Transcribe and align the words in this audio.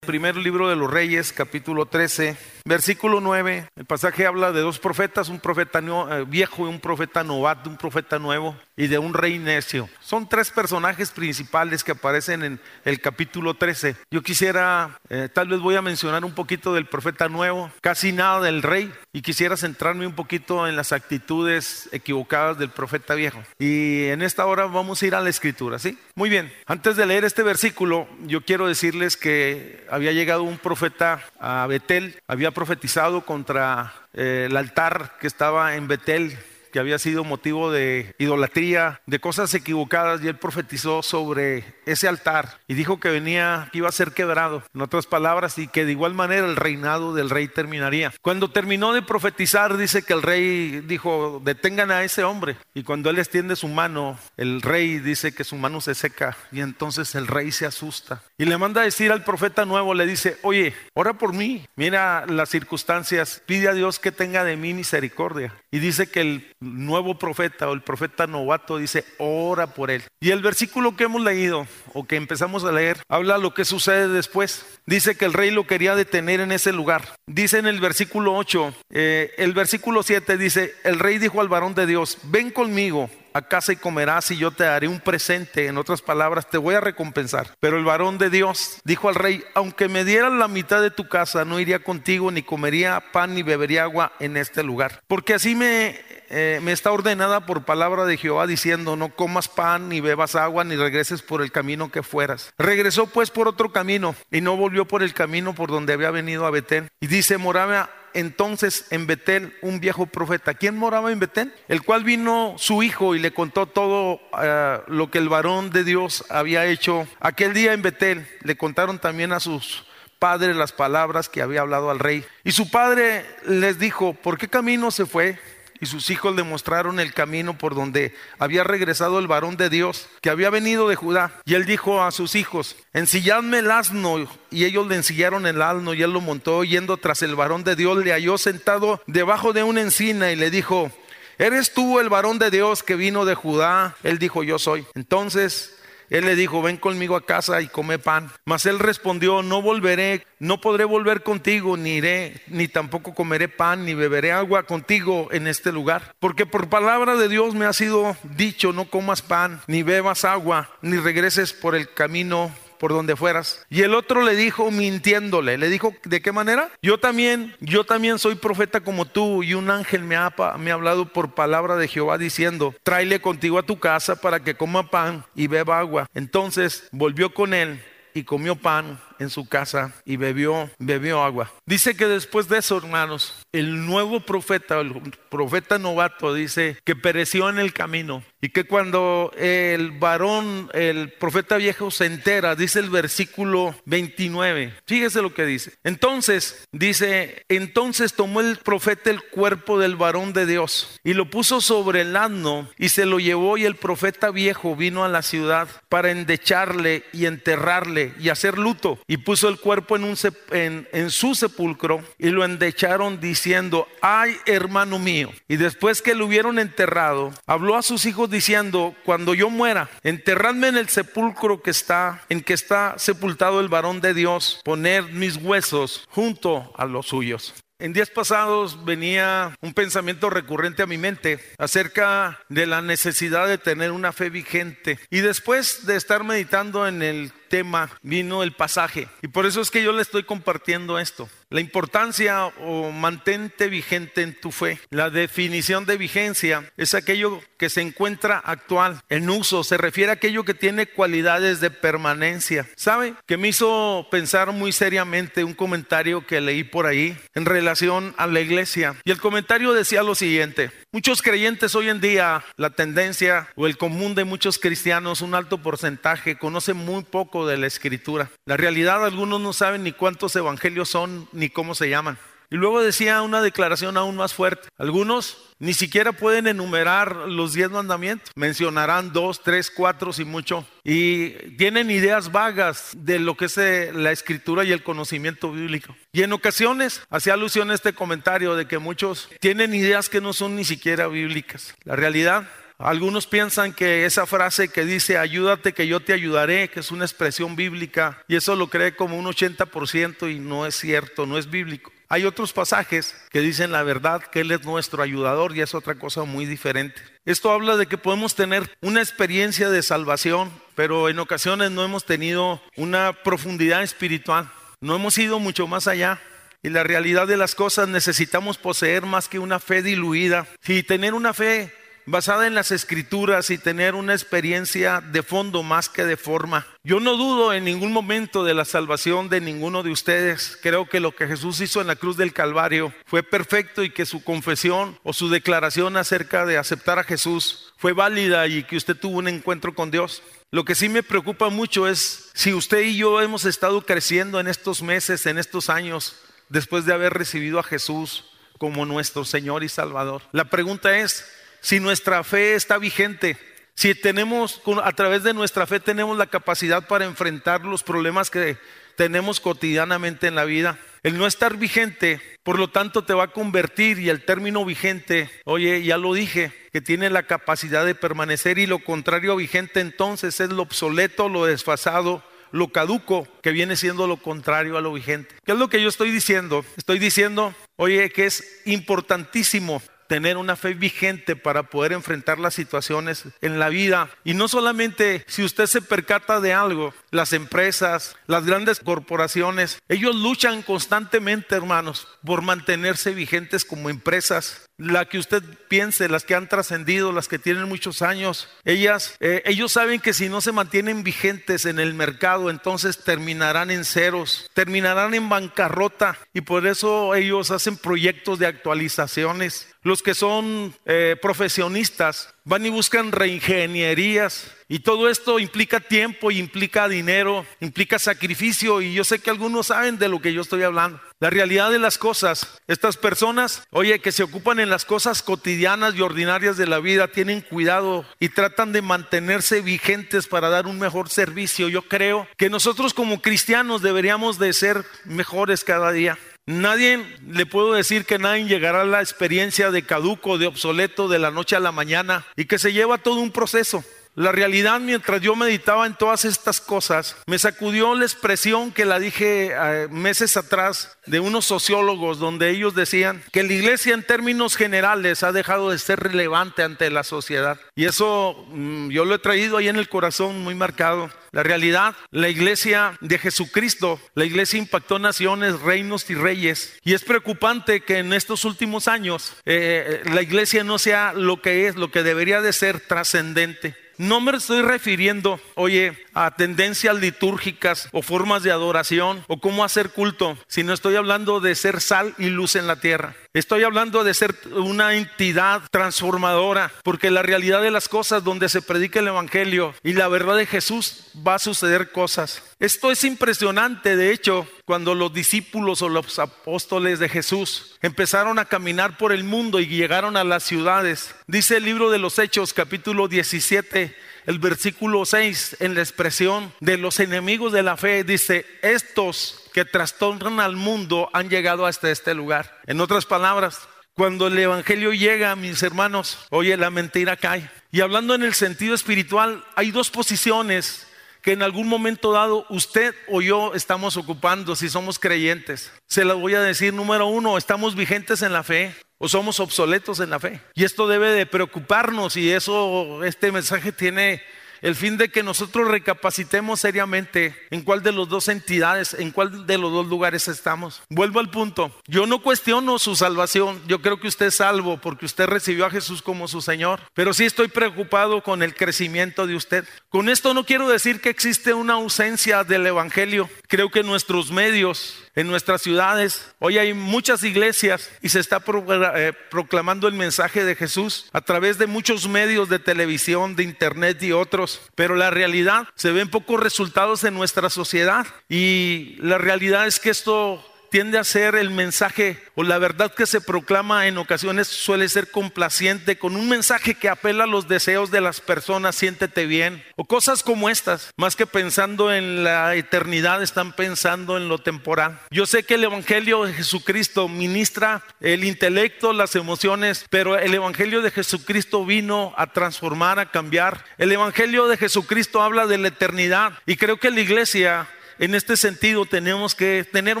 Primer 0.04 0.36
libro 0.36 0.68
de 0.68 0.74
los 0.74 0.90
Reyes, 0.90 1.32
capítulo 1.32 1.86
13, 1.86 2.36
versículo 2.64 3.20
9. 3.20 3.68
El 3.76 3.84
pasaje 3.84 4.26
habla 4.26 4.50
de 4.50 4.60
dos 4.60 4.80
profetas, 4.80 5.28
un 5.28 5.38
profeta 5.38 5.78
eh, 5.78 6.24
viejo 6.26 6.66
y 6.66 6.68
un 6.68 6.80
profeta 6.80 7.22
novato, 7.22 7.70
un 7.70 7.76
profeta 7.76 8.18
nuevo 8.18 8.56
y 8.76 8.86
de 8.86 8.98
un 8.98 9.14
rey 9.14 9.38
necio. 9.38 9.88
Son 10.00 10.28
tres 10.28 10.50
personajes 10.50 11.10
principales 11.10 11.84
que 11.84 11.92
aparecen 11.92 12.42
en 12.42 12.60
el 12.84 13.00
capítulo 13.00 13.54
13. 13.54 13.96
Yo 14.10 14.22
quisiera, 14.22 14.98
eh, 15.08 15.28
tal 15.32 15.48
vez 15.48 15.60
voy 15.60 15.76
a 15.76 15.82
mencionar 15.82 16.24
un 16.24 16.32
poquito 16.32 16.74
del 16.74 16.86
profeta 16.86 17.28
nuevo, 17.28 17.70
casi 17.80 18.12
nada 18.12 18.40
del 18.40 18.62
rey, 18.62 18.92
y 19.12 19.22
quisiera 19.22 19.56
centrarme 19.56 20.06
un 20.06 20.14
poquito 20.14 20.66
en 20.66 20.76
las 20.76 20.92
actitudes 20.92 21.88
equivocadas 21.92 22.58
del 22.58 22.70
profeta 22.70 23.14
viejo. 23.14 23.42
Y 23.58 24.04
en 24.04 24.22
esta 24.22 24.46
hora 24.46 24.66
vamos 24.66 25.02
a 25.02 25.06
ir 25.06 25.14
a 25.14 25.20
la 25.20 25.30
escritura, 25.30 25.78
¿sí? 25.78 25.98
Muy 26.14 26.30
bien, 26.30 26.52
antes 26.66 26.96
de 26.96 27.06
leer 27.06 27.24
este 27.24 27.42
versículo, 27.42 28.08
yo 28.26 28.42
quiero 28.42 28.66
decirles 28.66 29.16
que 29.16 29.86
había 29.90 30.12
llegado 30.12 30.42
un 30.42 30.58
profeta 30.58 31.22
a 31.40 31.66
Betel, 31.66 32.20
había 32.26 32.50
profetizado 32.50 33.22
contra 33.22 33.92
eh, 34.14 34.46
el 34.48 34.56
altar 34.56 35.16
que 35.20 35.26
estaba 35.26 35.76
en 35.76 35.88
Betel 35.88 36.38
que 36.72 36.80
había 36.80 36.98
sido 36.98 37.22
motivo 37.22 37.70
de 37.70 38.14
idolatría, 38.18 39.00
de 39.06 39.20
cosas 39.20 39.54
equivocadas, 39.54 40.22
y 40.22 40.28
él 40.28 40.36
profetizó 40.36 41.02
sobre 41.02 41.64
ese 41.86 42.08
altar 42.08 42.58
y 42.66 42.74
dijo 42.74 42.98
que 42.98 43.10
venía, 43.10 43.68
que 43.70 43.78
iba 43.78 43.88
a 43.88 43.92
ser 43.92 44.12
quebrado, 44.12 44.62
en 44.74 44.80
otras 44.80 45.06
palabras, 45.06 45.58
y 45.58 45.68
que 45.68 45.84
de 45.84 45.92
igual 45.92 46.14
manera 46.14 46.46
el 46.46 46.56
reinado 46.56 47.14
del 47.14 47.30
rey 47.30 47.48
terminaría. 47.48 48.12
Cuando 48.22 48.50
terminó 48.50 48.92
de 48.92 49.02
profetizar, 49.02 49.76
dice 49.76 50.02
que 50.02 50.14
el 50.14 50.22
rey 50.22 50.80
dijo, 50.80 51.40
detengan 51.44 51.90
a 51.90 52.02
ese 52.02 52.24
hombre, 52.24 52.56
y 52.74 52.82
cuando 52.82 53.10
él 53.10 53.18
extiende 53.18 53.54
su 53.56 53.68
mano, 53.68 54.18
el 54.36 54.62
rey 54.62 54.98
dice 54.98 55.34
que 55.34 55.44
su 55.44 55.56
mano 55.56 55.80
se 55.80 55.94
seca, 55.94 56.36
y 56.50 56.60
entonces 56.60 57.14
el 57.14 57.26
rey 57.26 57.52
se 57.52 57.66
asusta. 57.66 58.22
Y 58.38 58.46
le 58.46 58.58
manda 58.58 58.80
a 58.80 58.84
decir 58.84 59.12
al 59.12 59.24
profeta 59.24 59.64
nuevo, 59.64 59.94
le 59.94 60.06
dice, 60.06 60.38
oye, 60.42 60.74
ora 60.94 61.12
por 61.14 61.32
mí, 61.32 61.66
mira 61.76 62.24
las 62.26 62.48
circunstancias, 62.48 63.42
pide 63.46 63.68
a 63.68 63.74
Dios 63.74 63.98
que 63.98 64.12
tenga 64.12 64.44
de 64.44 64.56
mí 64.56 64.74
misericordia. 64.74 65.54
Y 65.70 65.78
dice 65.78 66.10
que 66.10 66.20
el 66.20 66.52
nuevo 66.62 67.18
profeta 67.18 67.68
o 67.68 67.74
el 67.74 67.82
profeta 67.82 68.26
novato 68.26 68.78
dice, 68.78 69.04
ora 69.18 69.66
por 69.74 69.90
él. 69.90 70.04
Y 70.20 70.30
el 70.30 70.40
versículo 70.40 70.96
que 70.96 71.04
hemos 71.04 71.22
leído 71.22 71.66
o 71.92 72.04
que 72.04 72.16
empezamos 72.16 72.64
a 72.64 72.72
leer 72.72 72.98
habla 73.08 73.38
lo 73.38 73.54
que 73.54 73.64
sucede 73.64 74.08
después. 74.08 74.64
Dice 74.86 75.16
que 75.16 75.24
el 75.24 75.32
rey 75.32 75.50
lo 75.50 75.66
quería 75.66 75.94
detener 75.94 76.40
en 76.40 76.52
ese 76.52 76.72
lugar. 76.72 77.16
Dice 77.26 77.58
en 77.58 77.66
el 77.66 77.80
versículo 77.80 78.34
8, 78.36 78.74
eh, 78.90 79.34
el 79.38 79.52
versículo 79.52 80.02
7 80.02 80.38
dice, 80.38 80.74
el 80.84 80.98
rey 80.98 81.18
dijo 81.18 81.40
al 81.40 81.48
varón 81.48 81.74
de 81.74 81.86
Dios, 81.86 82.18
ven 82.24 82.50
conmigo 82.50 83.10
a 83.32 83.42
casa 83.42 83.72
y 83.72 83.76
comerás 83.76 84.30
y 84.30 84.36
yo 84.36 84.50
te 84.50 84.64
daré 84.64 84.88
un 84.88 85.00
presente. 85.00 85.66
En 85.66 85.78
otras 85.78 86.02
palabras, 86.02 86.48
te 86.48 86.58
voy 86.58 86.74
a 86.74 86.80
recompensar. 86.80 87.48
Pero 87.60 87.78
el 87.78 87.84
varón 87.84 88.18
de 88.18 88.30
Dios 88.30 88.80
dijo 88.84 89.08
al 89.08 89.14
rey, 89.14 89.44
aunque 89.54 89.88
me 89.88 90.04
dieran 90.04 90.38
la 90.38 90.48
mitad 90.48 90.82
de 90.82 90.90
tu 90.90 91.08
casa, 91.08 91.44
no 91.44 91.60
iría 91.60 91.82
contigo, 91.82 92.30
ni 92.30 92.42
comería 92.42 93.02
pan, 93.12 93.34
ni 93.34 93.42
bebería 93.42 93.84
agua 93.84 94.12
en 94.20 94.36
este 94.36 94.62
lugar. 94.62 95.00
Porque 95.06 95.34
así 95.34 95.54
me, 95.54 96.00
eh, 96.30 96.60
me 96.62 96.72
está 96.72 96.92
ordenada 96.92 97.46
por 97.46 97.64
palabra 97.64 98.04
de 98.04 98.16
Jehová 98.16 98.46
diciendo, 98.46 98.96
no 98.96 99.10
comas 99.10 99.48
pan, 99.48 99.88
ni 99.88 100.00
bebas 100.00 100.34
agua, 100.34 100.64
ni 100.64 100.76
regreses 100.76 101.22
por 101.22 101.42
el 101.42 101.52
camino 101.52 101.90
que 101.90 102.02
fueras. 102.02 102.52
Regresó 102.58 103.06
pues 103.06 103.30
por 103.30 103.48
otro 103.48 103.72
camino 103.72 104.14
y 104.30 104.40
no 104.40 104.56
volvió 104.56 104.86
por 104.86 105.02
el 105.02 105.14
camino 105.14 105.54
por 105.54 105.70
donde 105.70 105.92
había 105.92 106.10
venido 106.10 106.46
a 106.46 106.50
Betén. 106.50 106.88
Y 107.00 107.06
dice, 107.06 107.38
moraba 107.38 107.90
entonces 108.14 108.86
en 108.90 109.06
Betel 109.06 109.54
un 109.62 109.80
viejo 109.80 110.06
profeta. 110.06 110.54
¿Quién 110.54 110.76
moraba 110.76 111.12
en 111.12 111.20
Betel? 111.20 111.54
El 111.68 111.82
cual 111.82 112.04
vino 112.04 112.54
su 112.58 112.82
hijo 112.82 113.14
y 113.14 113.18
le 113.18 113.32
contó 113.32 113.66
todo 113.66 114.20
eh, 114.42 114.80
lo 114.88 115.10
que 115.10 115.18
el 115.18 115.28
varón 115.28 115.70
de 115.70 115.84
Dios 115.84 116.24
había 116.28 116.66
hecho 116.66 117.06
aquel 117.20 117.54
día 117.54 117.72
en 117.72 117.82
Betel. 117.82 118.26
Le 118.42 118.56
contaron 118.56 118.98
también 118.98 119.32
a 119.32 119.40
sus 119.40 119.84
padres 120.18 120.54
las 120.54 120.70
palabras 120.70 121.28
que 121.28 121.42
había 121.42 121.62
hablado 121.62 121.90
al 121.90 121.98
rey. 121.98 122.24
Y 122.44 122.52
su 122.52 122.70
padre 122.70 123.24
les 123.44 123.80
dijo, 123.80 124.14
¿por 124.14 124.38
qué 124.38 124.46
camino 124.46 124.92
se 124.92 125.04
fue? 125.04 125.38
Y 125.82 125.86
sus 125.86 126.10
hijos 126.10 126.36
le 126.36 126.44
mostraron 126.44 127.00
el 127.00 127.12
camino 127.12 127.58
por 127.58 127.74
donde 127.74 128.14
había 128.38 128.62
regresado 128.62 129.18
el 129.18 129.26
varón 129.26 129.56
de 129.56 129.68
Dios 129.68 130.06
que 130.20 130.30
había 130.30 130.48
venido 130.48 130.88
de 130.88 130.94
Judá. 130.94 131.32
Y 131.44 131.54
él 131.54 131.66
dijo 131.66 132.04
a 132.04 132.12
sus 132.12 132.36
hijos, 132.36 132.76
ensilladme 132.92 133.58
el 133.58 133.68
asno. 133.68 134.28
Y 134.52 134.64
ellos 134.64 134.86
le 134.86 134.94
ensillaron 134.94 135.44
el 135.44 135.60
asno 135.60 135.92
y 135.92 136.04
él 136.04 136.12
lo 136.12 136.20
montó 136.20 136.62
yendo 136.62 136.98
tras 136.98 137.22
el 137.22 137.34
varón 137.34 137.64
de 137.64 137.74
Dios. 137.74 137.96
Le 137.96 138.12
halló 138.12 138.38
sentado 138.38 139.02
debajo 139.08 139.52
de 139.52 139.64
una 139.64 139.80
encina 139.80 140.30
y 140.30 140.36
le 140.36 140.52
dijo, 140.52 140.92
¿eres 141.36 141.74
tú 141.74 141.98
el 141.98 142.08
varón 142.08 142.38
de 142.38 142.52
Dios 142.52 142.84
que 142.84 142.94
vino 142.94 143.24
de 143.24 143.34
Judá? 143.34 143.96
Él 144.04 144.20
dijo, 144.20 144.44
yo 144.44 144.60
soy. 144.60 144.86
Entonces 144.94 145.74
él 146.12 146.26
le 146.26 146.36
dijo, 146.36 146.60
ven 146.60 146.76
conmigo 146.76 147.16
a 147.16 147.24
casa 147.24 147.62
y 147.62 147.68
come 147.68 147.98
pan. 147.98 148.30
Mas 148.44 148.66
él 148.66 148.78
respondió, 148.78 149.42
no 149.42 149.62
volveré, 149.62 150.26
no 150.38 150.60
podré 150.60 150.84
volver 150.84 151.22
contigo, 151.22 151.78
ni 151.78 151.94
iré, 151.94 152.42
ni 152.48 152.68
tampoco 152.68 153.14
comeré 153.14 153.48
pan, 153.48 153.86
ni 153.86 153.94
beberé 153.94 154.30
agua 154.30 154.64
contigo 154.64 155.28
en 155.32 155.46
este 155.46 155.72
lugar. 155.72 156.14
Porque 156.20 156.44
por 156.44 156.68
palabra 156.68 157.16
de 157.16 157.28
Dios 157.28 157.54
me 157.54 157.64
ha 157.64 157.72
sido 157.72 158.14
dicho, 158.36 158.74
no 158.74 158.84
comas 158.84 159.22
pan, 159.22 159.62
ni 159.66 159.82
bebas 159.82 160.26
agua, 160.26 160.70
ni 160.82 160.98
regreses 160.98 161.54
por 161.54 161.74
el 161.74 161.92
camino 161.92 162.52
por 162.82 162.92
donde 162.92 163.14
fueras. 163.14 163.64
Y 163.70 163.82
el 163.82 163.94
otro 163.94 164.22
le 164.22 164.34
dijo 164.34 164.72
mintiéndole, 164.72 165.56
le 165.56 165.68
dijo, 165.68 165.94
¿de 166.02 166.20
qué 166.20 166.32
manera? 166.32 166.68
Yo 166.82 166.98
también, 166.98 167.54
yo 167.60 167.84
también 167.84 168.18
soy 168.18 168.34
profeta 168.34 168.80
como 168.80 169.04
tú 169.04 169.44
y 169.44 169.54
un 169.54 169.70
ángel 169.70 170.02
me 170.02 170.16
ha, 170.16 170.34
me 170.58 170.72
ha 170.72 170.74
hablado 170.74 171.04
por 171.04 171.32
palabra 171.32 171.76
de 171.76 171.86
Jehová 171.86 172.18
diciendo, 172.18 172.74
tráele 172.82 173.20
contigo 173.20 173.60
a 173.60 173.62
tu 173.62 173.78
casa 173.78 174.20
para 174.20 174.40
que 174.40 174.56
coma 174.56 174.90
pan 174.90 175.24
y 175.36 175.46
beba 175.46 175.78
agua. 175.78 176.08
Entonces 176.12 176.88
volvió 176.90 177.32
con 177.32 177.54
él 177.54 177.80
y 178.14 178.24
comió 178.24 178.56
pan 178.56 178.98
en 179.22 179.30
su 179.30 179.48
casa 179.48 179.94
y 180.04 180.16
bebió, 180.16 180.70
bebió 180.78 181.22
agua. 181.22 181.52
Dice 181.66 181.96
que 181.96 182.06
después 182.06 182.48
de 182.48 182.58
eso, 182.58 182.76
hermanos, 182.76 183.34
el 183.52 183.86
nuevo 183.86 184.20
profeta, 184.20 184.80
el 184.80 184.92
profeta 185.30 185.78
novato, 185.78 186.34
dice 186.34 186.78
que 186.84 186.96
pereció 186.96 187.48
en 187.48 187.58
el 187.58 187.72
camino 187.72 188.22
y 188.40 188.48
que 188.48 188.64
cuando 188.64 189.32
el 189.36 189.92
varón, 189.92 190.68
el 190.74 191.12
profeta 191.12 191.56
viejo 191.56 191.90
se 191.90 192.06
entera, 192.06 192.56
dice 192.56 192.80
el 192.80 192.90
versículo 192.90 193.74
29, 193.86 194.74
fíjese 194.86 195.22
lo 195.22 195.32
que 195.32 195.46
dice. 195.46 195.72
Entonces, 195.84 196.66
dice, 196.72 197.44
entonces 197.48 198.14
tomó 198.14 198.40
el 198.40 198.58
profeta 198.58 199.10
el 199.10 199.22
cuerpo 199.22 199.78
del 199.78 199.96
varón 199.96 200.32
de 200.32 200.46
Dios 200.46 200.98
y 201.04 201.14
lo 201.14 201.30
puso 201.30 201.60
sobre 201.60 202.00
el 202.02 202.16
asno 202.16 202.68
y 202.78 202.88
se 202.88 203.06
lo 203.06 203.20
llevó 203.20 203.56
y 203.58 203.64
el 203.64 203.76
profeta 203.76 204.30
viejo 204.30 204.74
vino 204.74 205.04
a 205.04 205.08
la 205.08 205.22
ciudad 205.22 205.68
para 205.88 206.10
endecharle 206.10 207.04
y 207.12 207.26
enterrarle 207.26 208.12
y 208.18 208.28
hacer 208.28 208.58
luto 208.58 208.98
y 209.12 209.18
puso 209.18 209.50
el 209.50 209.60
cuerpo 209.60 209.98
en, 209.98 211.10
su 211.10 211.34
sepulcro 211.34 212.02
y 212.16 212.30
lo 212.30 212.46
endecharon 212.46 213.20
diciendo, 213.20 213.86
ay 214.00 214.38
hermano 214.46 214.98
mío. 214.98 215.30
Y 215.48 215.56
después 215.56 216.00
que 216.00 216.14
lo 216.14 216.24
hubieron 216.24 216.58
enterrado, 216.58 217.30
habló 217.44 217.76
a 217.76 217.82
sus 217.82 218.06
hijos 218.06 218.30
diciendo, 218.30 218.94
cuando 219.04 219.34
yo 219.34 219.50
muera, 219.50 219.90
enterradme 220.02 220.68
en 220.68 220.78
el 220.78 220.88
sepulcro 220.88 221.60
que 221.60 221.72
está, 221.72 222.24
en 222.30 222.40
que 222.40 222.54
está 222.54 222.94
sepultado 222.96 223.60
el 223.60 223.68
varón 223.68 224.00
de 224.00 224.14
Dios, 224.14 224.62
poner 224.64 225.02
mis 225.02 225.36
huesos 225.36 226.08
junto 226.08 226.72
a 226.78 226.86
los 226.86 227.08
suyos. 227.08 227.52
En 227.82 227.92
días 227.92 228.10
pasados 228.10 228.84
venía 228.84 229.56
un 229.60 229.74
pensamiento 229.74 230.30
recurrente 230.30 230.84
a 230.84 230.86
mi 230.86 230.98
mente 230.98 231.40
acerca 231.58 232.38
de 232.48 232.64
la 232.64 232.80
necesidad 232.80 233.48
de 233.48 233.58
tener 233.58 233.90
una 233.90 234.12
fe 234.12 234.30
vigente. 234.30 235.00
Y 235.10 235.18
después 235.18 235.84
de 235.84 235.96
estar 235.96 236.22
meditando 236.22 236.86
en 236.86 237.02
el 237.02 237.32
tema 237.52 237.90
vino 238.00 238.42
el 238.42 238.52
pasaje. 238.52 239.08
Y 239.20 239.28
por 239.28 239.44
eso 239.44 239.60
es 239.60 239.70
que 239.70 239.84
yo 239.84 239.92
le 239.92 240.00
estoy 240.00 240.22
compartiendo 240.22 240.98
esto. 240.98 241.28
La 241.52 241.60
importancia 241.60 242.46
o 242.46 242.90
mantente 242.92 243.68
vigente 243.68 244.22
en 244.22 244.34
tu 244.40 244.50
fe. 244.50 244.80
La 244.88 245.10
definición 245.10 245.84
de 245.84 245.98
vigencia 245.98 246.72
es 246.78 246.94
aquello 246.94 247.42
que 247.58 247.68
se 247.68 247.82
encuentra 247.82 248.38
actual, 248.38 249.02
en 249.10 249.28
uso. 249.28 249.62
Se 249.62 249.76
refiere 249.76 250.10
a 250.10 250.14
aquello 250.14 250.44
que 250.44 250.54
tiene 250.54 250.86
cualidades 250.86 251.60
de 251.60 251.70
permanencia. 251.70 252.66
¿Sabe? 252.74 253.14
Que 253.26 253.36
me 253.36 253.48
hizo 253.48 254.08
pensar 254.10 254.50
muy 254.52 254.72
seriamente 254.72 255.44
un 255.44 255.52
comentario 255.52 256.26
que 256.26 256.40
leí 256.40 256.64
por 256.64 256.86
ahí 256.86 257.18
en 257.34 257.44
relación 257.44 258.14
a 258.16 258.26
la 258.26 258.40
iglesia. 258.40 258.96
Y 259.04 259.10
el 259.10 259.20
comentario 259.20 259.74
decía 259.74 260.02
lo 260.02 260.14
siguiente. 260.14 260.70
Muchos 260.90 261.20
creyentes 261.20 261.74
hoy 261.74 261.90
en 261.90 262.00
día, 262.00 262.44
la 262.56 262.70
tendencia 262.70 263.48
o 263.56 263.66
el 263.66 263.76
común 263.76 264.14
de 264.14 264.24
muchos 264.24 264.58
cristianos, 264.58 265.20
un 265.20 265.34
alto 265.34 265.58
porcentaje, 265.58 266.38
conoce 266.38 266.72
muy 266.72 267.04
poco 267.04 267.46
de 267.46 267.58
la 267.58 267.66
escritura. 267.66 268.30
La 268.46 268.56
realidad, 268.56 269.04
algunos 269.04 269.40
no 269.40 269.52
saben 269.52 269.84
ni 269.84 269.92
cuántos 269.92 270.34
evangelios 270.34 270.88
son 270.88 271.28
ni 271.32 271.41
cómo 271.50 271.74
se 271.74 271.88
llaman. 271.88 272.18
Y 272.52 272.56
luego 272.56 272.82
decía 272.82 273.22
una 273.22 273.40
declaración 273.40 273.96
aún 273.96 274.14
más 274.14 274.34
fuerte. 274.34 274.68
Algunos 274.76 275.38
ni 275.58 275.72
siquiera 275.72 276.12
pueden 276.12 276.46
enumerar 276.46 277.16
los 277.16 277.54
diez 277.54 277.70
mandamientos. 277.70 278.30
Mencionarán 278.34 279.14
dos, 279.14 279.42
tres, 279.42 279.70
cuatro, 279.70 280.12
si 280.12 280.26
mucho. 280.26 280.68
Y 280.84 281.30
tienen 281.56 281.90
ideas 281.90 282.30
vagas 282.30 282.90
de 282.94 283.20
lo 283.20 283.38
que 283.38 283.46
es 283.46 283.56
eh, 283.56 283.90
la 283.94 284.12
escritura 284.12 284.64
y 284.64 284.72
el 284.72 284.82
conocimiento 284.82 285.50
bíblico. 285.50 285.96
Y 286.12 286.24
en 286.24 286.34
ocasiones 286.34 287.00
hacía 287.08 287.32
alusión 287.32 287.70
a 287.70 287.74
este 287.74 287.94
comentario 287.94 288.54
de 288.54 288.68
que 288.68 288.76
muchos 288.76 289.30
tienen 289.40 289.72
ideas 289.72 290.10
que 290.10 290.20
no 290.20 290.34
son 290.34 290.54
ni 290.54 290.64
siquiera 290.66 291.06
bíblicas. 291.06 291.74
La 291.84 291.96
realidad 291.96 292.50
algunos 292.78 293.26
piensan 293.26 293.72
que 293.72 294.04
esa 294.04 294.26
frase 294.26 294.68
que 294.68 294.84
dice 294.84 295.18
ayúdate 295.18 295.72
que 295.72 295.86
yo 295.86 296.00
te 296.00 296.12
ayudaré, 296.12 296.68
que 296.68 296.80
es 296.80 296.90
una 296.90 297.04
expresión 297.04 297.56
bíblica, 297.56 298.22
y 298.28 298.36
eso 298.36 298.56
lo 298.56 298.68
cree 298.68 298.96
como 298.96 299.16
un 299.16 299.26
80% 299.26 300.34
y 300.34 300.38
no 300.38 300.66
es 300.66 300.74
cierto, 300.74 301.26
no 301.26 301.38
es 301.38 301.50
bíblico. 301.50 301.92
Hay 302.08 302.26
otros 302.26 302.52
pasajes 302.52 303.16
que 303.30 303.40
dicen 303.40 303.72
la 303.72 303.82
verdad, 303.82 304.22
que 304.22 304.40
Él 304.40 304.50
es 304.50 304.64
nuestro 304.64 305.02
ayudador 305.02 305.56
y 305.56 305.62
es 305.62 305.74
otra 305.74 305.94
cosa 305.94 306.24
muy 306.24 306.44
diferente. 306.44 307.00
Esto 307.24 307.50
habla 307.50 307.78
de 307.78 307.86
que 307.86 307.96
podemos 307.96 308.34
tener 308.34 308.70
una 308.82 309.00
experiencia 309.00 309.70
de 309.70 309.82
salvación, 309.82 310.52
pero 310.74 311.08
en 311.08 311.18
ocasiones 311.18 311.70
no 311.70 311.82
hemos 311.84 312.04
tenido 312.04 312.60
una 312.76 313.14
profundidad 313.14 313.82
espiritual, 313.82 314.50
no 314.82 314.94
hemos 314.94 315.16
ido 315.16 315.38
mucho 315.38 315.66
más 315.66 315.86
allá. 315.86 316.20
Y 316.62 316.68
la 316.68 316.84
realidad 316.84 317.26
de 317.26 317.36
las 317.36 317.54
cosas 317.54 317.88
necesitamos 317.88 318.58
poseer 318.58 319.06
más 319.06 319.28
que 319.28 319.38
una 319.38 319.58
fe 319.58 319.82
diluida. 319.82 320.46
Y 320.66 320.82
tener 320.82 321.14
una 321.14 321.32
fe 321.32 321.74
basada 322.06 322.46
en 322.46 322.54
las 322.54 322.70
escrituras 322.70 323.50
y 323.50 323.58
tener 323.58 323.94
una 323.94 324.12
experiencia 324.12 325.00
de 325.00 325.22
fondo 325.22 325.62
más 325.62 325.88
que 325.88 326.04
de 326.04 326.16
forma. 326.16 326.66
Yo 326.84 327.00
no 327.00 327.16
dudo 327.16 327.52
en 327.52 327.64
ningún 327.64 327.92
momento 327.92 328.44
de 328.44 328.54
la 328.54 328.64
salvación 328.64 329.28
de 329.28 329.40
ninguno 329.40 329.82
de 329.82 329.90
ustedes. 329.90 330.58
Creo 330.62 330.88
que 330.88 331.00
lo 331.00 331.14
que 331.14 331.26
Jesús 331.26 331.60
hizo 331.60 331.80
en 331.80 331.86
la 331.86 331.96
cruz 331.96 332.16
del 332.16 332.32
Calvario 332.32 332.92
fue 333.06 333.22
perfecto 333.22 333.84
y 333.84 333.90
que 333.90 334.06
su 334.06 334.24
confesión 334.24 334.98
o 335.02 335.12
su 335.12 335.28
declaración 335.28 335.96
acerca 335.96 336.44
de 336.44 336.58
aceptar 336.58 336.98
a 336.98 337.04
Jesús 337.04 337.72
fue 337.76 337.92
válida 337.92 338.46
y 338.46 338.64
que 338.64 338.76
usted 338.76 338.96
tuvo 338.96 339.18
un 339.18 339.28
encuentro 339.28 339.74
con 339.74 339.90
Dios. 339.90 340.22
Lo 340.50 340.64
que 340.64 340.74
sí 340.74 340.88
me 340.88 341.02
preocupa 341.02 341.48
mucho 341.48 341.88
es 341.88 342.30
si 342.34 342.52
usted 342.52 342.82
y 342.82 342.96
yo 342.96 343.20
hemos 343.22 343.44
estado 343.44 343.86
creciendo 343.86 344.38
en 344.38 344.48
estos 344.48 344.82
meses, 344.82 345.24
en 345.26 345.38
estos 345.38 345.70
años, 345.70 346.16
después 346.48 346.84
de 346.84 346.92
haber 346.92 347.14
recibido 347.14 347.58
a 347.58 347.62
Jesús 347.62 348.24
como 348.58 348.84
nuestro 348.84 349.24
Señor 349.24 349.64
y 349.64 349.68
Salvador. 349.68 350.22
La 350.32 350.44
pregunta 350.44 350.98
es, 350.98 351.26
si 351.62 351.80
nuestra 351.80 352.22
fe 352.24 352.54
está 352.54 352.76
vigente, 352.76 353.38
si 353.74 353.94
tenemos, 353.94 354.60
a 354.82 354.92
través 354.92 355.22
de 355.22 355.32
nuestra 355.32 355.66
fe 355.66 355.80
tenemos 355.80 356.18
la 356.18 356.26
capacidad 356.26 356.86
para 356.86 357.06
enfrentar 357.06 357.64
los 357.64 357.82
problemas 357.82 358.30
que 358.30 358.58
tenemos 358.96 359.40
cotidianamente 359.40 360.26
en 360.26 360.34
la 360.34 360.44
vida. 360.44 360.78
El 361.02 361.16
no 361.16 361.26
estar 361.26 361.56
vigente, 361.56 362.20
por 362.42 362.58
lo 362.58 362.68
tanto, 362.68 363.04
te 363.04 363.14
va 363.14 363.24
a 363.24 363.32
convertir 363.32 363.98
y 363.98 364.08
el 364.08 364.24
término 364.24 364.64
vigente, 364.64 365.30
oye, 365.44 365.82
ya 365.82 365.98
lo 365.98 366.14
dije, 366.14 366.52
que 366.72 366.80
tiene 366.80 367.10
la 367.10 367.24
capacidad 367.24 367.86
de 367.86 367.94
permanecer 367.94 368.58
y 368.58 368.66
lo 368.66 368.80
contrario 368.80 369.32
a 369.32 369.36
vigente 369.36 369.80
entonces 369.80 370.38
es 370.40 370.50
lo 370.50 370.62
obsoleto, 370.62 371.28
lo 371.28 371.46
desfasado, 371.46 372.22
lo 372.50 372.68
caduco, 372.68 373.26
que 373.40 373.52
viene 373.52 373.76
siendo 373.76 374.06
lo 374.06 374.18
contrario 374.18 374.76
a 374.76 374.80
lo 374.80 374.92
vigente. 374.92 375.34
¿Qué 375.44 375.52
es 375.52 375.58
lo 375.58 375.68
que 375.68 375.80
yo 375.82 375.88
estoy 375.88 376.10
diciendo? 376.10 376.64
Estoy 376.76 376.98
diciendo, 376.98 377.54
oye, 377.76 378.10
que 378.10 378.26
es 378.26 378.62
importantísimo 378.66 379.82
tener 380.12 380.36
una 380.36 380.56
fe 380.56 380.74
vigente 380.74 381.36
para 381.36 381.62
poder 381.62 381.94
enfrentar 381.94 382.38
las 382.38 382.52
situaciones 382.52 383.24
en 383.40 383.58
la 383.58 383.70
vida. 383.70 384.10
Y 384.24 384.34
no 384.34 384.46
solamente 384.46 385.24
si 385.26 385.42
usted 385.42 385.64
se 385.64 385.80
percata 385.80 386.38
de 386.38 386.52
algo, 386.52 386.92
las 387.10 387.32
empresas, 387.32 388.14
las 388.26 388.44
grandes 388.44 388.80
corporaciones, 388.80 389.80
ellos 389.88 390.14
luchan 390.14 390.60
constantemente, 390.60 391.54
hermanos, 391.54 392.08
por 392.22 392.42
mantenerse 392.42 393.14
vigentes 393.14 393.64
como 393.64 393.88
empresas. 393.88 394.68
La 394.76 395.06
que 395.06 395.18
usted 395.18 395.42
piense, 395.68 396.08
las 396.08 396.24
que 396.24 396.34
han 396.34 396.48
trascendido, 396.48 397.12
las 397.12 397.28
que 397.28 397.38
tienen 397.38 397.68
muchos 397.68 398.02
años, 398.02 398.48
ellas, 398.64 399.16
eh, 399.20 399.42
ellos 399.46 399.72
saben 399.72 400.00
que 400.00 400.12
si 400.12 400.28
no 400.28 400.42
se 400.42 400.52
mantienen 400.52 401.04
vigentes 401.04 401.64
en 401.64 401.78
el 401.78 401.94
mercado, 401.94 402.50
entonces 402.50 402.98
terminarán 402.98 403.70
en 403.70 403.86
ceros, 403.86 404.50
terminarán 404.52 405.14
en 405.14 405.28
bancarrota 405.28 406.18
y 406.34 406.42
por 406.42 406.66
eso 406.66 407.14
ellos 407.14 407.50
hacen 407.50 407.78
proyectos 407.78 408.38
de 408.38 408.46
actualizaciones. 408.46 409.71
Los 409.84 410.02
que 410.02 410.14
son 410.14 410.74
eh, 410.86 411.16
profesionistas 411.20 412.32
van 412.44 412.64
y 412.64 412.70
buscan 412.70 413.10
reingenierías 413.10 414.46
y 414.68 414.78
todo 414.78 415.10
esto 415.10 415.38
implica 415.38 415.80
tiempo, 415.80 416.30
implica 416.30 416.88
dinero, 416.88 417.44
implica 417.60 417.98
sacrificio 417.98 418.80
y 418.80 418.94
yo 418.94 419.02
sé 419.02 419.18
que 419.18 419.30
algunos 419.30 419.66
saben 419.66 419.98
de 419.98 420.08
lo 420.08 420.22
que 420.22 420.32
yo 420.32 420.40
estoy 420.40 420.62
hablando. 420.62 421.00
La 421.18 421.30
realidad 421.30 421.70
de 421.70 421.78
las 421.78 421.98
cosas, 421.98 422.60
estas 422.68 422.96
personas, 422.96 423.64
oye, 423.70 423.98
que 423.98 424.12
se 424.12 424.22
ocupan 424.22 424.60
en 424.60 424.70
las 424.70 424.84
cosas 424.84 425.22
cotidianas 425.22 425.94
y 425.94 426.00
ordinarias 426.00 426.56
de 426.56 426.66
la 426.66 426.78
vida, 426.78 427.08
tienen 427.08 427.42
cuidado 427.42 428.04
y 428.18 428.28
tratan 428.28 428.72
de 428.72 428.82
mantenerse 428.82 429.60
vigentes 429.60 430.26
para 430.26 430.48
dar 430.48 430.66
un 430.66 430.78
mejor 430.78 431.08
servicio. 431.08 431.68
Yo 431.68 431.82
creo 431.82 432.26
que 432.36 432.50
nosotros 432.50 432.94
como 432.94 433.20
cristianos 433.20 433.82
deberíamos 433.82 434.38
de 434.38 434.52
ser 434.52 434.84
mejores 435.04 435.64
cada 435.64 435.92
día. 435.92 436.18
Nadie 436.46 437.04
le 437.28 437.46
puedo 437.46 437.72
decir 437.72 438.04
que 438.04 438.18
nadie 438.18 438.46
llegará 438.46 438.80
a 438.80 438.84
la 438.84 439.00
experiencia 439.00 439.70
de 439.70 439.84
caduco, 439.84 440.38
de 440.38 440.48
obsoleto 440.48 441.06
de 441.06 441.20
la 441.20 441.30
noche 441.30 441.54
a 441.54 441.60
la 441.60 441.70
mañana 441.70 442.26
y 442.34 442.46
que 442.46 442.58
se 442.58 442.72
lleva 442.72 442.98
todo 442.98 443.20
un 443.20 443.30
proceso. 443.30 443.84
La 444.14 444.30
realidad 444.30 444.78
mientras 444.78 445.22
yo 445.22 445.34
meditaba 445.34 445.86
en 445.86 445.94
todas 445.94 446.26
estas 446.26 446.60
cosas, 446.60 447.16
me 447.26 447.38
sacudió 447.38 447.94
la 447.94 448.04
expresión 448.04 448.70
que 448.70 448.84
la 448.84 448.98
dije 448.98 449.52
eh, 449.54 449.88
meses 449.90 450.36
atrás 450.36 450.98
de 451.06 451.18
unos 451.18 451.46
sociólogos 451.46 452.18
donde 452.18 452.50
ellos 452.50 452.74
decían 452.74 453.22
que 453.32 453.42
la 453.42 453.54
iglesia 453.54 453.94
en 453.94 454.02
términos 454.02 454.56
generales 454.56 455.22
ha 455.22 455.32
dejado 455.32 455.70
de 455.70 455.78
ser 455.78 456.00
relevante 456.00 456.62
ante 456.62 456.90
la 456.90 457.04
sociedad. 457.04 457.58
Y 457.74 457.86
eso 457.86 458.44
mm, 458.48 458.90
yo 458.90 459.06
lo 459.06 459.14
he 459.14 459.18
traído 459.18 459.56
ahí 459.56 459.68
en 459.68 459.76
el 459.76 459.88
corazón 459.88 460.42
muy 460.42 460.54
marcado. 460.54 461.10
La 461.30 461.42
realidad, 461.42 461.96
la 462.10 462.28
iglesia 462.28 462.98
de 463.00 463.18
Jesucristo, 463.18 463.98
la 464.14 464.26
iglesia 464.26 464.58
impactó 464.58 464.98
naciones, 464.98 465.58
reinos 465.60 466.10
y 466.10 466.14
reyes. 466.14 466.78
Y 466.84 466.92
es 466.92 467.02
preocupante 467.02 467.80
que 467.80 467.98
en 467.98 468.12
estos 468.12 468.44
últimos 468.44 468.86
años 468.88 469.32
eh, 469.46 470.02
la 470.04 470.20
iglesia 470.20 470.62
no 470.62 470.78
sea 470.78 471.14
lo 471.14 471.40
que 471.40 471.66
es, 471.66 471.76
lo 471.76 471.90
que 471.90 472.02
debería 472.02 472.42
de 472.42 472.52
ser 472.52 472.80
trascendente. 472.80 473.81
No 474.02 474.20
me 474.20 474.36
estoy 474.36 474.62
refiriendo, 474.62 475.38
oye, 475.54 475.96
a 476.12 476.32
tendencias 476.32 476.96
litúrgicas 476.96 477.88
o 477.92 478.02
formas 478.02 478.42
de 478.42 478.50
adoración 478.50 479.24
o 479.28 479.38
cómo 479.38 479.62
hacer 479.62 479.90
culto, 479.90 480.36
sino 480.48 480.72
estoy 480.72 480.96
hablando 480.96 481.38
de 481.38 481.54
ser 481.54 481.80
sal 481.80 482.12
y 482.18 482.24
luz 482.24 482.56
en 482.56 482.66
la 482.66 482.80
tierra. 482.80 483.14
Estoy 483.34 483.62
hablando 483.64 484.04
de 484.04 484.12
ser 484.12 484.36
una 484.52 484.94
entidad 484.94 485.62
transformadora, 485.70 486.70
porque 486.82 487.10
la 487.10 487.22
realidad 487.22 487.62
de 487.62 487.70
las 487.70 487.88
cosas 487.88 488.22
donde 488.22 488.50
se 488.50 488.60
predica 488.60 489.00
el 489.00 489.08
Evangelio 489.08 489.74
y 489.82 489.94
la 489.94 490.06
verdad 490.08 490.36
de 490.36 490.44
Jesús 490.44 491.06
va 491.26 491.36
a 491.36 491.38
suceder 491.38 491.92
cosas. 491.92 492.42
Esto 492.60 492.90
es 492.90 493.04
impresionante, 493.04 493.96
de 493.96 494.12
hecho, 494.12 494.46
cuando 494.66 494.94
los 494.94 495.14
discípulos 495.14 495.80
o 495.80 495.88
los 495.88 496.18
apóstoles 496.18 496.98
de 496.98 497.08
Jesús 497.08 497.78
empezaron 497.80 498.38
a 498.38 498.44
caminar 498.44 498.98
por 498.98 499.12
el 499.12 499.24
mundo 499.24 499.60
y 499.60 499.66
llegaron 499.66 500.18
a 500.18 500.24
las 500.24 500.42
ciudades. 500.42 501.14
Dice 501.26 501.56
el 501.56 501.64
libro 501.64 501.90
de 501.90 501.98
los 501.98 502.18
Hechos, 502.18 502.52
capítulo 502.52 503.08
17, 503.08 503.96
el 504.26 504.38
versículo 504.40 505.06
6, 505.06 505.56
en 505.60 505.74
la 505.74 505.80
expresión 505.80 506.52
de 506.60 506.76
los 506.76 507.00
enemigos 507.00 507.50
de 507.54 507.62
la 507.62 507.78
fe, 507.78 508.04
dice, 508.04 508.44
estos 508.60 509.41
que 509.52 509.64
trastornan 509.64 510.40
al 510.40 510.56
mundo 510.56 511.10
han 511.12 511.28
llegado 511.28 511.66
hasta 511.66 511.90
este 511.90 512.14
lugar. 512.14 512.60
En 512.66 512.80
otras 512.80 513.06
palabras, 513.06 513.68
cuando 513.94 514.26
el 514.26 514.38
Evangelio 514.38 514.92
llega, 514.92 515.36
mis 515.36 515.62
hermanos, 515.62 516.18
oye, 516.30 516.56
la 516.56 516.70
mentira 516.70 517.16
cae. 517.16 517.50
Y 517.70 517.80
hablando 517.80 518.14
en 518.14 518.22
el 518.22 518.34
sentido 518.34 518.74
espiritual, 518.74 519.44
hay 519.54 519.70
dos 519.70 519.90
posiciones 519.90 520.86
que 521.22 521.32
en 521.32 521.42
algún 521.42 521.68
momento 521.68 522.12
dado 522.12 522.46
usted 522.48 522.94
o 523.08 523.22
yo 523.22 523.54
estamos 523.54 523.96
ocupando 523.96 524.56
si 524.56 524.68
somos 524.68 524.98
creyentes. 524.98 525.72
Se 525.86 526.04
las 526.04 526.16
voy 526.16 526.34
a 526.34 526.40
decir, 526.40 526.74
número 526.74 527.06
uno, 527.06 527.38
estamos 527.38 527.76
vigentes 527.76 528.22
en 528.22 528.32
la 528.32 528.42
fe 528.42 528.74
o 528.98 529.08
somos 529.08 529.40
obsoletos 529.40 530.00
en 530.00 530.10
la 530.10 530.18
fe. 530.18 530.40
Y 530.54 530.64
esto 530.64 530.88
debe 530.88 531.12
de 531.12 531.26
preocuparnos 531.26 532.16
y 532.16 532.32
eso, 532.32 533.04
este 533.04 533.30
mensaje 533.30 533.72
tiene 533.72 534.22
el 534.62 534.76
fin 534.76 534.96
de 534.96 535.10
que 535.10 535.22
nosotros 535.22 535.68
recapacitemos 535.68 536.60
seriamente 536.60 537.36
en 537.50 537.62
cuál 537.62 537.82
de 537.82 537.92
los 537.92 538.08
dos 538.08 538.28
entidades, 538.28 538.94
en 538.94 539.10
cuál 539.10 539.46
de 539.46 539.58
los 539.58 539.72
dos 539.72 539.86
lugares 539.88 540.28
estamos. 540.28 540.82
Vuelvo 540.88 541.20
al 541.20 541.30
punto. 541.30 541.74
Yo 541.86 542.06
no 542.06 542.22
cuestiono 542.22 542.78
su 542.78 542.96
salvación. 542.96 543.60
Yo 543.66 543.82
creo 543.82 544.00
que 544.00 544.08
usted 544.08 544.26
es 544.26 544.36
salvo 544.36 544.80
porque 544.80 545.04
usted 545.04 545.26
recibió 545.26 545.66
a 545.66 545.70
Jesús 545.70 546.00
como 546.00 546.28
su 546.28 546.40
Señor. 546.40 546.80
Pero 546.94 547.12
sí 547.12 547.24
estoy 547.24 547.48
preocupado 547.48 548.22
con 548.22 548.42
el 548.42 548.54
crecimiento 548.54 549.26
de 549.26 549.36
usted. 549.36 549.64
Con 549.88 550.08
esto 550.08 550.32
no 550.32 550.44
quiero 550.44 550.68
decir 550.68 551.00
que 551.00 551.10
existe 551.10 551.52
una 551.52 551.74
ausencia 551.74 552.44
del 552.44 552.66
Evangelio, 552.66 553.28
creo 553.52 553.68
que 553.68 553.80
en 553.80 553.86
nuestros 553.86 554.32
medios, 554.32 554.94
en 555.14 555.26
nuestras 555.26 555.60
ciudades, 555.60 556.26
hoy 556.38 556.56
hay 556.56 556.72
muchas 556.72 557.22
iglesias 557.22 557.90
y 558.00 558.08
se 558.08 558.18
está 558.18 558.42
eh, 558.46 559.12
proclamando 559.30 559.88
el 559.88 559.92
mensaje 559.92 560.42
de 560.42 560.56
Jesús 560.56 561.10
a 561.12 561.20
través 561.20 561.58
de 561.58 561.66
muchos 561.66 562.08
medios 562.08 562.48
de 562.48 562.58
televisión, 562.58 563.36
de 563.36 563.42
internet 563.42 564.02
y 564.02 564.12
otros, 564.12 564.62
pero 564.74 564.96
la 564.96 565.10
realidad 565.10 565.68
se 565.74 565.92
ven 565.92 566.08
pocos 566.08 566.40
resultados 566.40 567.04
en 567.04 567.12
nuestra 567.12 567.50
sociedad. 567.50 568.06
Y 568.26 568.96
la 569.00 569.18
realidad 569.18 569.66
es 569.66 569.78
que 569.78 569.90
esto 569.90 570.42
tiende 570.72 570.98
a 570.98 571.04
ser 571.04 571.34
el 571.34 571.50
mensaje 571.50 572.18
o 572.34 572.42
la 572.42 572.56
verdad 572.56 572.94
que 572.94 573.04
se 573.04 573.20
proclama 573.20 573.86
en 573.86 573.98
ocasiones 573.98 574.48
suele 574.48 574.88
ser 574.88 575.10
complaciente 575.10 575.98
con 575.98 576.16
un 576.16 576.30
mensaje 576.30 576.74
que 576.74 576.88
apela 576.88 577.24
a 577.24 577.26
los 577.26 577.46
deseos 577.46 577.90
de 577.90 578.00
las 578.00 578.22
personas, 578.22 578.74
siéntete 578.74 579.26
bien, 579.26 579.62
o 579.76 579.84
cosas 579.84 580.22
como 580.22 580.48
estas, 580.48 580.90
más 580.96 581.14
que 581.14 581.26
pensando 581.26 581.92
en 581.92 582.24
la 582.24 582.54
eternidad, 582.54 583.22
están 583.22 583.52
pensando 583.52 584.16
en 584.16 584.30
lo 584.30 584.38
temporal. 584.38 584.98
Yo 585.10 585.26
sé 585.26 585.42
que 585.42 585.56
el 585.56 585.64
Evangelio 585.64 586.24
de 586.24 586.32
Jesucristo 586.32 587.06
ministra 587.06 587.82
el 588.00 588.24
intelecto, 588.24 588.94
las 588.94 589.14
emociones, 589.14 589.84
pero 589.90 590.18
el 590.18 590.32
Evangelio 590.32 590.80
de 590.80 590.90
Jesucristo 590.90 591.66
vino 591.66 592.14
a 592.16 592.28
transformar, 592.28 592.98
a 592.98 593.10
cambiar. 593.10 593.66
El 593.76 593.92
Evangelio 593.92 594.48
de 594.48 594.56
Jesucristo 594.56 595.20
habla 595.20 595.46
de 595.46 595.58
la 595.58 595.68
eternidad 595.68 596.32
y 596.46 596.56
creo 596.56 596.78
que 596.78 596.90
la 596.90 597.00
iglesia 597.00 597.68
en 598.02 598.16
este 598.16 598.36
sentido 598.36 598.84
tenemos 598.84 599.32
que 599.32 599.62
tener 599.62 600.00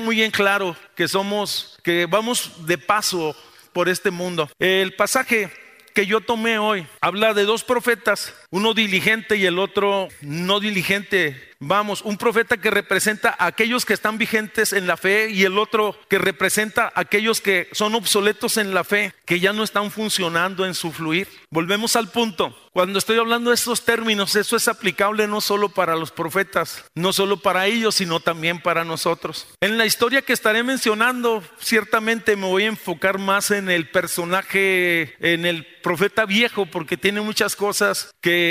muy 0.00 0.22
en 0.22 0.32
claro 0.32 0.76
que 0.96 1.06
somos, 1.06 1.78
que 1.84 2.06
vamos 2.06 2.66
de 2.66 2.76
paso 2.76 3.36
por 3.72 3.88
este 3.88 4.10
mundo. 4.10 4.50
El 4.58 4.96
pasaje 4.96 5.52
que 5.94 6.04
yo 6.04 6.20
tomé 6.20 6.58
hoy 6.58 6.84
habla 7.00 7.32
de 7.32 7.44
dos 7.44 7.62
profetas, 7.62 8.34
uno 8.52 8.74
diligente 8.74 9.36
y 9.36 9.46
el 9.46 9.58
otro 9.58 10.08
no 10.20 10.60
diligente 10.60 11.52
Vamos, 11.64 12.02
un 12.02 12.16
profeta 12.16 12.56
que 12.56 12.72
representa 12.72 13.36
a 13.38 13.46
aquellos 13.46 13.84
que 13.84 13.94
están 13.94 14.18
vigentes 14.18 14.72
en 14.72 14.88
la 14.88 14.96
fe 14.96 15.30
y 15.30 15.44
el 15.44 15.58
otro 15.58 15.96
que 16.08 16.18
representa 16.18 16.86
a 16.86 17.02
aquellos 17.02 17.40
que 17.40 17.68
son 17.70 17.94
obsoletos 17.94 18.56
en 18.56 18.74
la 18.74 18.82
fe, 18.82 19.14
que 19.24 19.38
ya 19.38 19.52
no 19.52 19.62
están 19.62 19.92
funcionando 19.92 20.66
en 20.66 20.74
su 20.74 20.90
fluir. 20.90 21.28
Volvemos 21.50 21.94
al 21.94 22.10
punto. 22.10 22.58
Cuando 22.72 22.98
estoy 22.98 23.18
hablando 23.18 23.50
de 23.50 23.54
estos 23.54 23.84
términos, 23.84 24.34
eso 24.34 24.56
es 24.56 24.66
aplicable 24.66 25.28
no 25.28 25.40
solo 25.40 25.68
para 25.68 25.94
los 25.94 26.10
profetas, 26.10 26.84
no 26.96 27.12
solo 27.12 27.36
para 27.36 27.66
ellos, 27.66 27.96
sino 27.96 28.18
también 28.18 28.60
para 28.60 28.84
nosotros. 28.84 29.46
En 29.60 29.78
la 29.78 29.86
historia 29.86 30.22
que 30.22 30.32
estaré 30.32 30.64
mencionando, 30.64 31.44
ciertamente 31.60 32.34
me 32.34 32.46
voy 32.46 32.64
a 32.64 32.68
enfocar 32.68 33.18
más 33.18 33.52
en 33.52 33.70
el 33.70 33.88
personaje, 33.90 35.14
en 35.20 35.44
el 35.44 35.64
profeta 35.82 36.24
viejo, 36.24 36.64
porque 36.66 36.96
tiene 36.96 37.20
muchas 37.20 37.54
cosas 37.56 38.14
que 38.22 38.41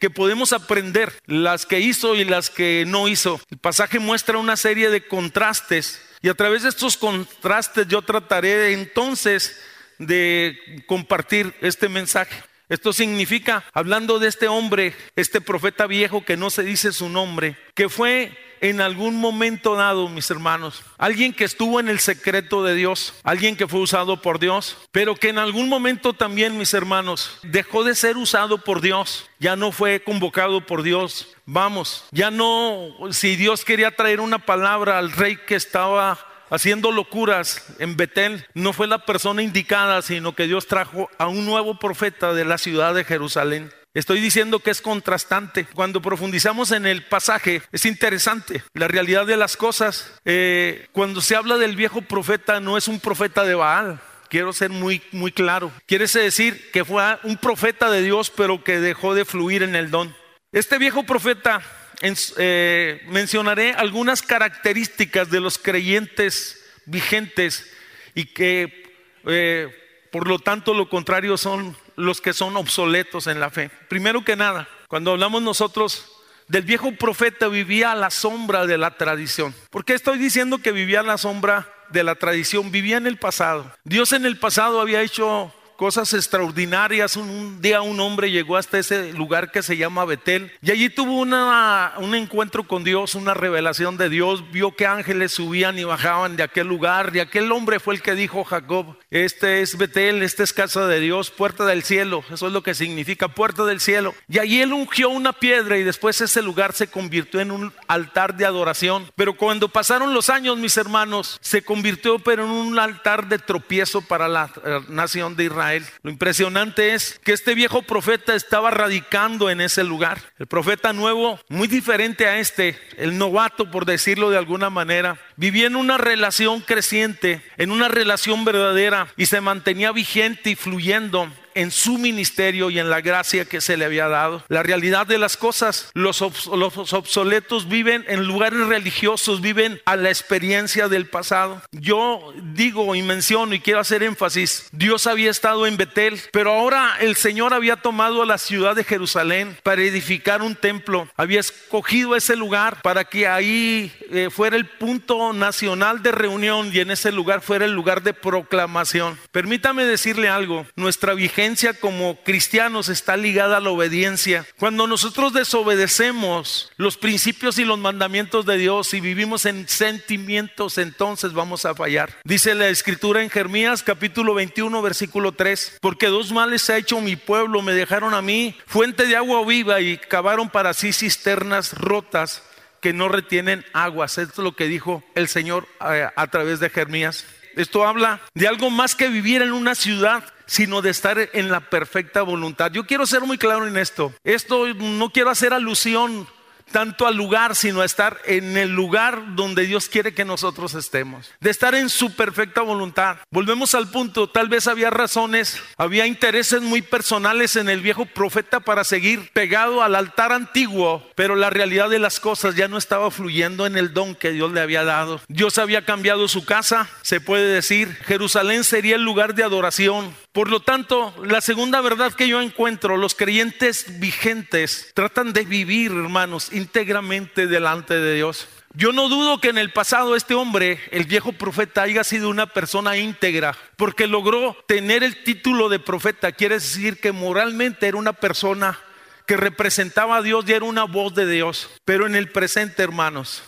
que 0.00 0.10
podemos 0.10 0.52
aprender, 0.52 1.12
las 1.26 1.66
que 1.66 1.80
hizo 1.80 2.14
y 2.14 2.24
las 2.24 2.50
que 2.50 2.84
no 2.86 3.08
hizo. 3.08 3.40
El 3.50 3.58
pasaje 3.58 3.98
muestra 3.98 4.38
una 4.38 4.56
serie 4.56 4.90
de 4.90 5.06
contrastes 5.06 6.00
y 6.22 6.28
a 6.28 6.34
través 6.34 6.62
de 6.62 6.68
estos 6.68 6.96
contrastes 6.96 7.88
yo 7.88 8.02
trataré 8.02 8.72
entonces 8.72 9.60
de 9.98 10.84
compartir 10.86 11.54
este 11.60 11.88
mensaje. 11.88 12.36
Esto 12.68 12.92
significa, 12.92 13.64
hablando 13.72 14.18
de 14.18 14.28
este 14.28 14.48
hombre, 14.48 14.94
este 15.14 15.40
profeta 15.40 15.86
viejo 15.86 16.24
que 16.24 16.36
no 16.36 16.50
se 16.50 16.64
dice 16.64 16.92
su 16.92 17.08
nombre, 17.08 17.56
que 17.74 17.88
fue 17.88 18.36
en 18.60 18.80
algún 18.80 19.16
momento 19.16 19.76
dado, 19.76 20.08
mis 20.08 20.30
hermanos, 20.30 20.82
alguien 20.98 21.32
que 21.32 21.44
estuvo 21.44 21.78
en 21.78 21.88
el 21.88 22.00
secreto 22.00 22.64
de 22.64 22.74
Dios, 22.74 23.14
alguien 23.22 23.56
que 23.56 23.68
fue 23.68 23.80
usado 23.80 24.20
por 24.20 24.38
Dios, 24.38 24.78
pero 24.90 25.14
que 25.14 25.28
en 25.28 25.38
algún 25.38 25.68
momento 25.68 26.12
también, 26.12 26.58
mis 26.58 26.74
hermanos, 26.74 27.38
dejó 27.42 27.84
de 27.84 27.94
ser 27.94 28.16
usado 28.16 28.58
por 28.58 28.80
Dios, 28.80 29.28
ya 29.38 29.56
no 29.56 29.72
fue 29.72 30.02
convocado 30.02 30.66
por 30.66 30.82
Dios. 30.82 31.28
Vamos, 31.44 32.04
ya 32.10 32.30
no, 32.30 32.92
si 33.10 33.36
Dios 33.36 33.64
quería 33.64 33.94
traer 33.94 34.20
una 34.20 34.38
palabra 34.38 34.98
al 34.98 35.12
rey 35.12 35.36
que 35.36 35.54
estaba 35.54 36.18
haciendo 36.50 36.92
locuras 36.92 37.64
en 37.78 37.96
Betel, 37.96 38.46
no 38.54 38.72
fue 38.72 38.86
la 38.86 39.04
persona 39.04 39.42
indicada, 39.42 40.02
sino 40.02 40.34
que 40.34 40.46
Dios 40.46 40.66
trajo 40.66 41.10
a 41.18 41.28
un 41.28 41.44
nuevo 41.44 41.78
profeta 41.78 42.32
de 42.32 42.44
la 42.44 42.58
ciudad 42.58 42.94
de 42.94 43.04
Jerusalén. 43.04 43.72
Estoy 43.96 44.20
diciendo 44.20 44.58
que 44.58 44.70
es 44.70 44.82
contrastante. 44.82 45.64
Cuando 45.72 46.02
profundizamos 46.02 46.70
en 46.72 46.84
el 46.84 47.04
pasaje, 47.04 47.62
es 47.72 47.86
interesante. 47.86 48.62
La 48.74 48.88
realidad 48.88 49.24
de 49.24 49.38
las 49.38 49.56
cosas, 49.56 50.12
eh, 50.26 50.86
cuando 50.92 51.22
se 51.22 51.34
habla 51.34 51.56
del 51.56 51.76
viejo 51.76 52.02
profeta, 52.02 52.60
no 52.60 52.76
es 52.76 52.88
un 52.88 53.00
profeta 53.00 53.44
de 53.44 53.54
Baal. 53.54 53.98
Quiero 54.28 54.52
ser 54.52 54.68
muy, 54.68 55.02
muy 55.12 55.32
claro. 55.32 55.72
Quiere 55.86 56.06
decir 56.06 56.70
que 56.72 56.84
fue 56.84 57.02
un 57.22 57.38
profeta 57.38 57.90
de 57.90 58.02
Dios, 58.02 58.30
pero 58.30 58.62
que 58.62 58.80
dejó 58.80 59.14
de 59.14 59.24
fluir 59.24 59.62
en 59.62 59.74
el 59.74 59.90
don. 59.90 60.14
Este 60.52 60.76
viejo 60.76 61.04
profeta, 61.04 61.62
eh, 62.02 63.04
mencionaré 63.08 63.72
algunas 63.72 64.22
características 64.22 65.30
de 65.30 65.40
los 65.40 65.58
creyentes 65.58 66.62
vigentes 66.84 67.72
y 68.14 68.26
que, 68.26 68.92
eh, 69.26 69.68
por 70.10 70.28
lo 70.28 70.38
tanto, 70.38 70.74
lo 70.74 70.88
contrario 70.88 71.36
son 71.36 71.76
los 71.96 72.20
que 72.20 72.32
son 72.32 72.56
obsoletos 72.56 73.26
en 73.26 73.40
la 73.40 73.50
fe. 73.50 73.70
Primero 73.88 74.24
que 74.24 74.36
nada, 74.36 74.68
cuando 74.88 75.12
hablamos 75.12 75.42
nosotros 75.42 76.12
del 76.48 76.62
viejo 76.62 76.92
profeta 76.92 77.48
vivía 77.48 77.92
a 77.92 77.96
la 77.96 78.10
sombra 78.10 78.66
de 78.66 78.78
la 78.78 78.96
tradición. 78.96 79.54
¿Por 79.70 79.84
qué 79.84 79.94
estoy 79.94 80.18
diciendo 80.18 80.58
que 80.58 80.72
vivía 80.72 81.00
a 81.00 81.04
la 81.04 81.18
sombra 81.18 81.72
de 81.90 82.04
la 82.04 82.14
tradición? 82.14 82.70
Vivía 82.70 82.98
en 82.98 83.06
el 83.06 83.18
pasado. 83.18 83.72
Dios 83.84 84.12
en 84.12 84.26
el 84.26 84.38
pasado 84.38 84.80
había 84.80 85.02
hecho 85.02 85.52
cosas 85.76 86.12
extraordinarias. 86.14 87.16
Un 87.16 87.60
día 87.60 87.82
un 87.82 88.00
hombre 88.00 88.30
llegó 88.30 88.56
hasta 88.56 88.78
ese 88.78 89.12
lugar 89.12 89.50
que 89.50 89.62
se 89.62 89.76
llama 89.76 90.04
Betel 90.04 90.52
y 90.62 90.70
allí 90.70 90.88
tuvo 90.88 91.20
una, 91.20 91.94
un 91.98 92.14
encuentro 92.14 92.66
con 92.66 92.84
Dios, 92.84 93.14
una 93.14 93.34
revelación 93.34 93.96
de 93.96 94.08
Dios. 94.08 94.50
Vio 94.50 94.74
que 94.74 94.86
ángeles 94.86 95.32
subían 95.32 95.78
y 95.78 95.84
bajaban 95.84 96.36
de 96.36 96.42
aquel 96.42 96.66
lugar 96.66 97.12
y 97.14 97.20
aquel 97.20 97.52
hombre 97.52 97.80
fue 97.80 97.94
el 97.94 98.02
que 98.02 98.14
dijo 98.14 98.44
Jacob, 98.44 98.98
este 99.10 99.62
es 99.62 99.76
Betel, 99.76 100.22
esta 100.22 100.42
es 100.42 100.52
casa 100.52 100.86
de 100.86 101.00
Dios, 101.00 101.30
puerta 101.30 101.64
del 101.66 101.82
cielo. 101.82 102.24
Eso 102.32 102.46
es 102.46 102.52
lo 102.52 102.62
que 102.62 102.74
significa 102.74 103.28
puerta 103.28 103.64
del 103.64 103.80
cielo. 103.80 104.14
Y 104.28 104.38
allí 104.38 104.60
él 104.60 104.72
ungió 104.72 105.10
una 105.10 105.32
piedra 105.32 105.78
y 105.78 105.84
después 105.84 106.20
ese 106.20 106.42
lugar 106.42 106.72
se 106.72 106.88
convirtió 106.88 107.40
en 107.40 107.50
un 107.50 107.72
altar 107.86 108.36
de 108.36 108.46
adoración. 108.46 109.10
Pero 109.14 109.36
cuando 109.36 109.68
pasaron 109.68 110.14
los 110.14 110.30
años, 110.30 110.56
mis 110.58 110.76
hermanos, 110.76 111.38
se 111.40 111.62
convirtió 111.62 112.18
pero 112.18 112.44
en 112.44 112.50
un 112.50 112.78
altar 112.78 113.28
de 113.28 113.38
tropiezo 113.38 114.00
para 114.00 114.28
la 114.28 114.50
eh, 114.64 114.80
nación 114.88 115.36
de 115.36 115.44
Israel. 115.44 115.65
Lo 116.02 116.10
impresionante 116.10 116.94
es 116.94 117.18
que 117.24 117.32
este 117.32 117.54
viejo 117.54 117.82
profeta 117.82 118.34
estaba 118.34 118.70
radicando 118.70 119.50
en 119.50 119.60
ese 119.60 119.84
lugar. 119.84 120.20
El 120.38 120.46
profeta 120.46 120.92
nuevo, 120.92 121.40
muy 121.48 121.68
diferente 121.68 122.26
a 122.26 122.38
este, 122.38 122.78
el 122.96 123.18
novato 123.18 123.70
por 123.70 123.84
decirlo 123.84 124.30
de 124.30 124.38
alguna 124.38 124.70
manera, 124.70 125.18
vivía 125.36 125.66
en 125.66 125.76
una 125.76 125.98
relación 125.98 126.60
creciente, 126.60 127.42
en 127.56 127.70
una 127.70 127.88
relación 127.88 128.44
verdadera 128.44 129.08
y 129.16 129.26
se 129.26 129.40
mantenía 129.40 129.92
vigente 129.92 130.50
y 130.50 130.54
fluyendo 130.54 131.30
en 131.56 131.70
su 131.70 131.98
ministerio 131.98 132.70
y 132.70 132.78
en 132.78 132.90
la 132.90 133.00
gracia 133.00 133.46
que 133.46 133.60
se 133.60 133.76
le 133.76 133.86
había 133.86 134.08
dado. 134.08 134.44
La 134.48 134.62
realidad 134.62 135.06
de 135.06 135.18
las 135.18 135.36
cosas, 135.36 135.90
los, 135.94 136.20
obsoletos 136.22 137.68
viven 137.68 138.04
en 138.08 138.24
lugares 138.24 138.60
religiosos, 138.60 139.40
viven 139.40 139.80
a 139.86 139.96
la 139.96 140.10
experiencia 140.10 140.88
del 140.88 141.06
pasado. 141.06 141.62
Yo 141.72 142.32
digo 142.52 142.94
y 142.94 143.02
menciono 143.02 143.54
y 143.54 143.60
quiero 143.60 143.80
hacer 143.80 144.02
énfasis, 144.02 144.68
Dios 144.70 145.06
había 145.06 145.30
estado 145.30 145.66
en 145.66 145.78
Betel, 145.78 146.20
pero 146.30 146.52
ahora 146.52 146.96
el 147.00 147.16
Señor 147.16 147.54
había 147.54 147.76
tomado 147.76 148.22
a 148.22 148.26
la 148.26 148.38
ciudad 148.38 148.76
de 148.76 148.84
Jerusalén 148.84 149.56
para 149.62 149.82
edificar 149.82 150.42
un 150.42 150.56
templo, 150.56 151.08
había 151.16 151.40
escogido 151.40 152.16
ese 152.16 152.36
lugar 152.36 152.82
para 152.82 153.04
que 153.04 153.26
ahí 153.26 153.90
eh, 154.10 154.28
fuera 154.30 154.56
el 154.56 154.66
punto 154.66 155.32
nacional 155.32 156.02
de 156.02 156.12
reunión 156.12 156.70
y 156.72 156.80
en 156.80 156.90
ese 156.90 157.12
lugar 157.12 157.40
fuera 157.40 157.64
el 157.64 157.72
lugar 157.72 158.02
de 158.02 158.12
proclamación. 158.12 159.18
Permítame 159.32 159.84
decirle 159.84 160.28
algo, 160.28 160.66
nuestra 160.76 161.14
vigencia 161.14 161.45
como 161.80 162.16
cristianos 162.24 162.88
está 162.88 163.16
ligada 163.16 163.58
a 163.58 163.60
la 163.60 163.70
obediencia. 163.70 164.44
Cuando 164.58 164.86
nosotros 164.86 165.32
desobedecemos 165.32 166.72
los 166.76 166.96
principios 166.96 167.58
y 167.58 167.64
los 167.64 167.78
mandamientos 167.78 168.46
de 168.46 168.58
Dios 168.58 168.92
y 168.94 169.00
vivimos 169.00 169.46
en 169.46 169.68
sentimientos, 169.68 170.76
entonces 170.78 171.32
vamos 171.32 171.64
a 171.64 171.74
fallar. 171.74 172.10
Dice 172.24 172.54
la 172.54 172.68
escritura 172.68 173.22
en 173.22 173.30
Jeremías 173.30 173.84
capítulo 173.84 174.34
21 174.34 174.82
versículo 174.82 175.32
3, 175.32 175.78
porque 175.80 176.06
dos 176.06 176.32
males 176.32 176.68
ha 176.68 176.78
hecho 176.78 177.00
mi 177.00 177.14
pueblo, 177.14 177.62
me 177.62 177.72
dejaron 177.72 178.14
a 178.14 178.22
mí 178.22 178.56
fuente 178.66 179.06
de 179.06 179.16
agua 179.16 179.44
viva 179.46 179.80
y 179.80 179.98
cavaron 179.98 180.50
para 180.50 180.74
sí 180.74 180.92
cisternas 180.92 181.74
rotas 181.74 182.42
que 182.80 182.92
no 182.92 183.08
retienen 183.08 183.64
aguas. 183.72 184.18
Esto 184.18 184.42
es 184.42 184.44
lo 184.44 184.56
que 184.56 184.66
dijo 184.66 185.04
el 185.14 185.28
Señor 185.28 185.68
a, 185.78 185.96
eh, 185.96 186.08
a 186.14 186.26
través 186.26 186.58
de 186.58 186.70
Jeremías. 186.70 187.24
Esto 187.54 187.86
habla 187.86 188.20
de 188.34 188.48
algo 188.48 188.68
más 188.70 188.94
que 188.94 189.08
vivir 189.08 189.42
en 189.42 189.52
una 189.52 189.74
ciudad 189.74 190.24
sino 190.46 190.82
de 190.82 190.90
estar 190.90 191.18
en 191.32 191.50
la 191.50 191.60
perfecta 191.60 192.22
voluntad. 192.22 192.70
Yo 192.72 192.86
quiero 192.86 193.06
ser 193.06 193.22
muy 193.22 193.38
claro 193.38 193.66
en 193.66 193.76
esto. 193.76 194.12
Esto 194.24 194.66
no 194.74 195.10
quiero 195.10 195.30
hacer 195.30 195.52
alusión 195.52 196.26
tanto 196.72 197.06
al 197.06 197.16
lugar, 197.16 197.54
sino 197.54 197.80
a 197.80 197.84
estar 197.84 198.20
en 198.24 198.56
el 198.56 198.70
lugar 198.70 199.34
donde 199.34 199.66
Dios 199.66 199.88
quiere 199.88 200.14
que 200.14 200.24
nosotros 200.24 200.74
estemos, 200.74 201.30
de 201.40 201.50
estar 201.50 201.74
en 201.74 201.88
su 201.88 202.14
perfecta 202.14 202.62
voluntad. 202.62 203.18
Volvemos 203.30 203.74
al 203.74 203.88
punto, 203.88 204.28
tal 204.28 204.48
vez 204.48 204.66
había 204.66 204.90
razones, 204.90 205.62
había 205.76 206.06
intereses 206.06 206.62
muy 206.62 206.82
personales 206.82 207.56
en 207.56 207.68
el 207.68 207.80
viejo 207.80 208.06
profeta 208.06 208.60
para 208.60 208.84
seguir 208.84 209.30
pegado 209.32 209.82
al 209.82 209.94
altar 209.94 210.32
antiguo, 210.32 211.08
pero 211.14 211.36
la 211.36 211.50
realidad 211.50 211.88
de 211.88 211.98
las 211.98 212.20
cosas 212.20 212.56
ya 212.56 212.68
no 212.68 212.78
estaba 212.78 213.10
fluyendo 213.10 213.66
en 213.66 213.76
el 213.76 213.94
don 213.94 214.14
que 214.14 214.32
Dios 214.32 214.52
le 214.52 214.60
había 214.60 214.84
dado. 214.84 215.20
Dios 215.28 215.58
había 215.58 215.84
cambiado 215.84 216.28
su 216.28 216.44
casa, 216.44 216.88
se 217.02 217.20
puede 217.20 217.46
decir, 217.46 217.96
Jerusalén 218.06 218.64
sería 218.64 218.96
el 218.96 219.02
lugar 219.02 219.34
de 219.34 219.44
adoración. 219.44 220.14
Por 220.36 220.50
lo 220.50 220.60
tanto, 220.60 221.14
la 221.24 221.40
segunda 221.40 221.80
verdad 221.80 222.12
que 222.12 222.28
yo 222.28 222.42
encuentro, 222.42 222.98
los 222.98 223.14
creyentes 223.14 223.98
vigentes 223.98 224.90
tratan 224.92 225.32
de 225.32 225.46
vivir, 225.46 225.92
hermanos, 225.92 226.52
íntegramente 226.52 227.46
delante 227.46 227.98
de 227.98 228.16
Dios. 228.16 228.46
Yo 228.74 228.92
no 228.92 229.08
dudo 229.08 229.40
que 229.40 229.48
en 229.48 229.56
el 229.56 229.72
pasado 229.72 230.14
este 230.14 230.34
hombre, 230.34 230.78
el 230.90 231.04
viejo 231.04 231.32
profeta, 231.32 231.84
haya 231.84 232.04
sido 232.04 232.28
una 232.28 232.48
persona 232.48 232.98
íntegra, 232.98 233.56
porque 233.76 234.06
logró 234.06 234.54
tener 234.66 235.02
el 235.02 235.24
título 235.24 235.70
de 235.70 235.78
profeta. 235.78 236.32
Quiere 236.32 236.56
decir 236.56 237.00
que 237.00 237.12
moralmente 237.12 237.88
era 237.88 237.96
una 237.96 238.12
persona 238.12 238.78
que 239.24 239.38
representaba 239.38 240.18
a 240.18 240.22
Dios 240.22 240.44
y 240.46 240.52
era 240.52 240.66
una 240.66 240.84
voz 240.84 241.14
de 241.14 241.26
Dios. 241.26 241.70
Pero 241.86 242.06
en 242.06 242.14
el 242.14 242.30
presente, 242.30 242.82
hermanos, 242.82 243.42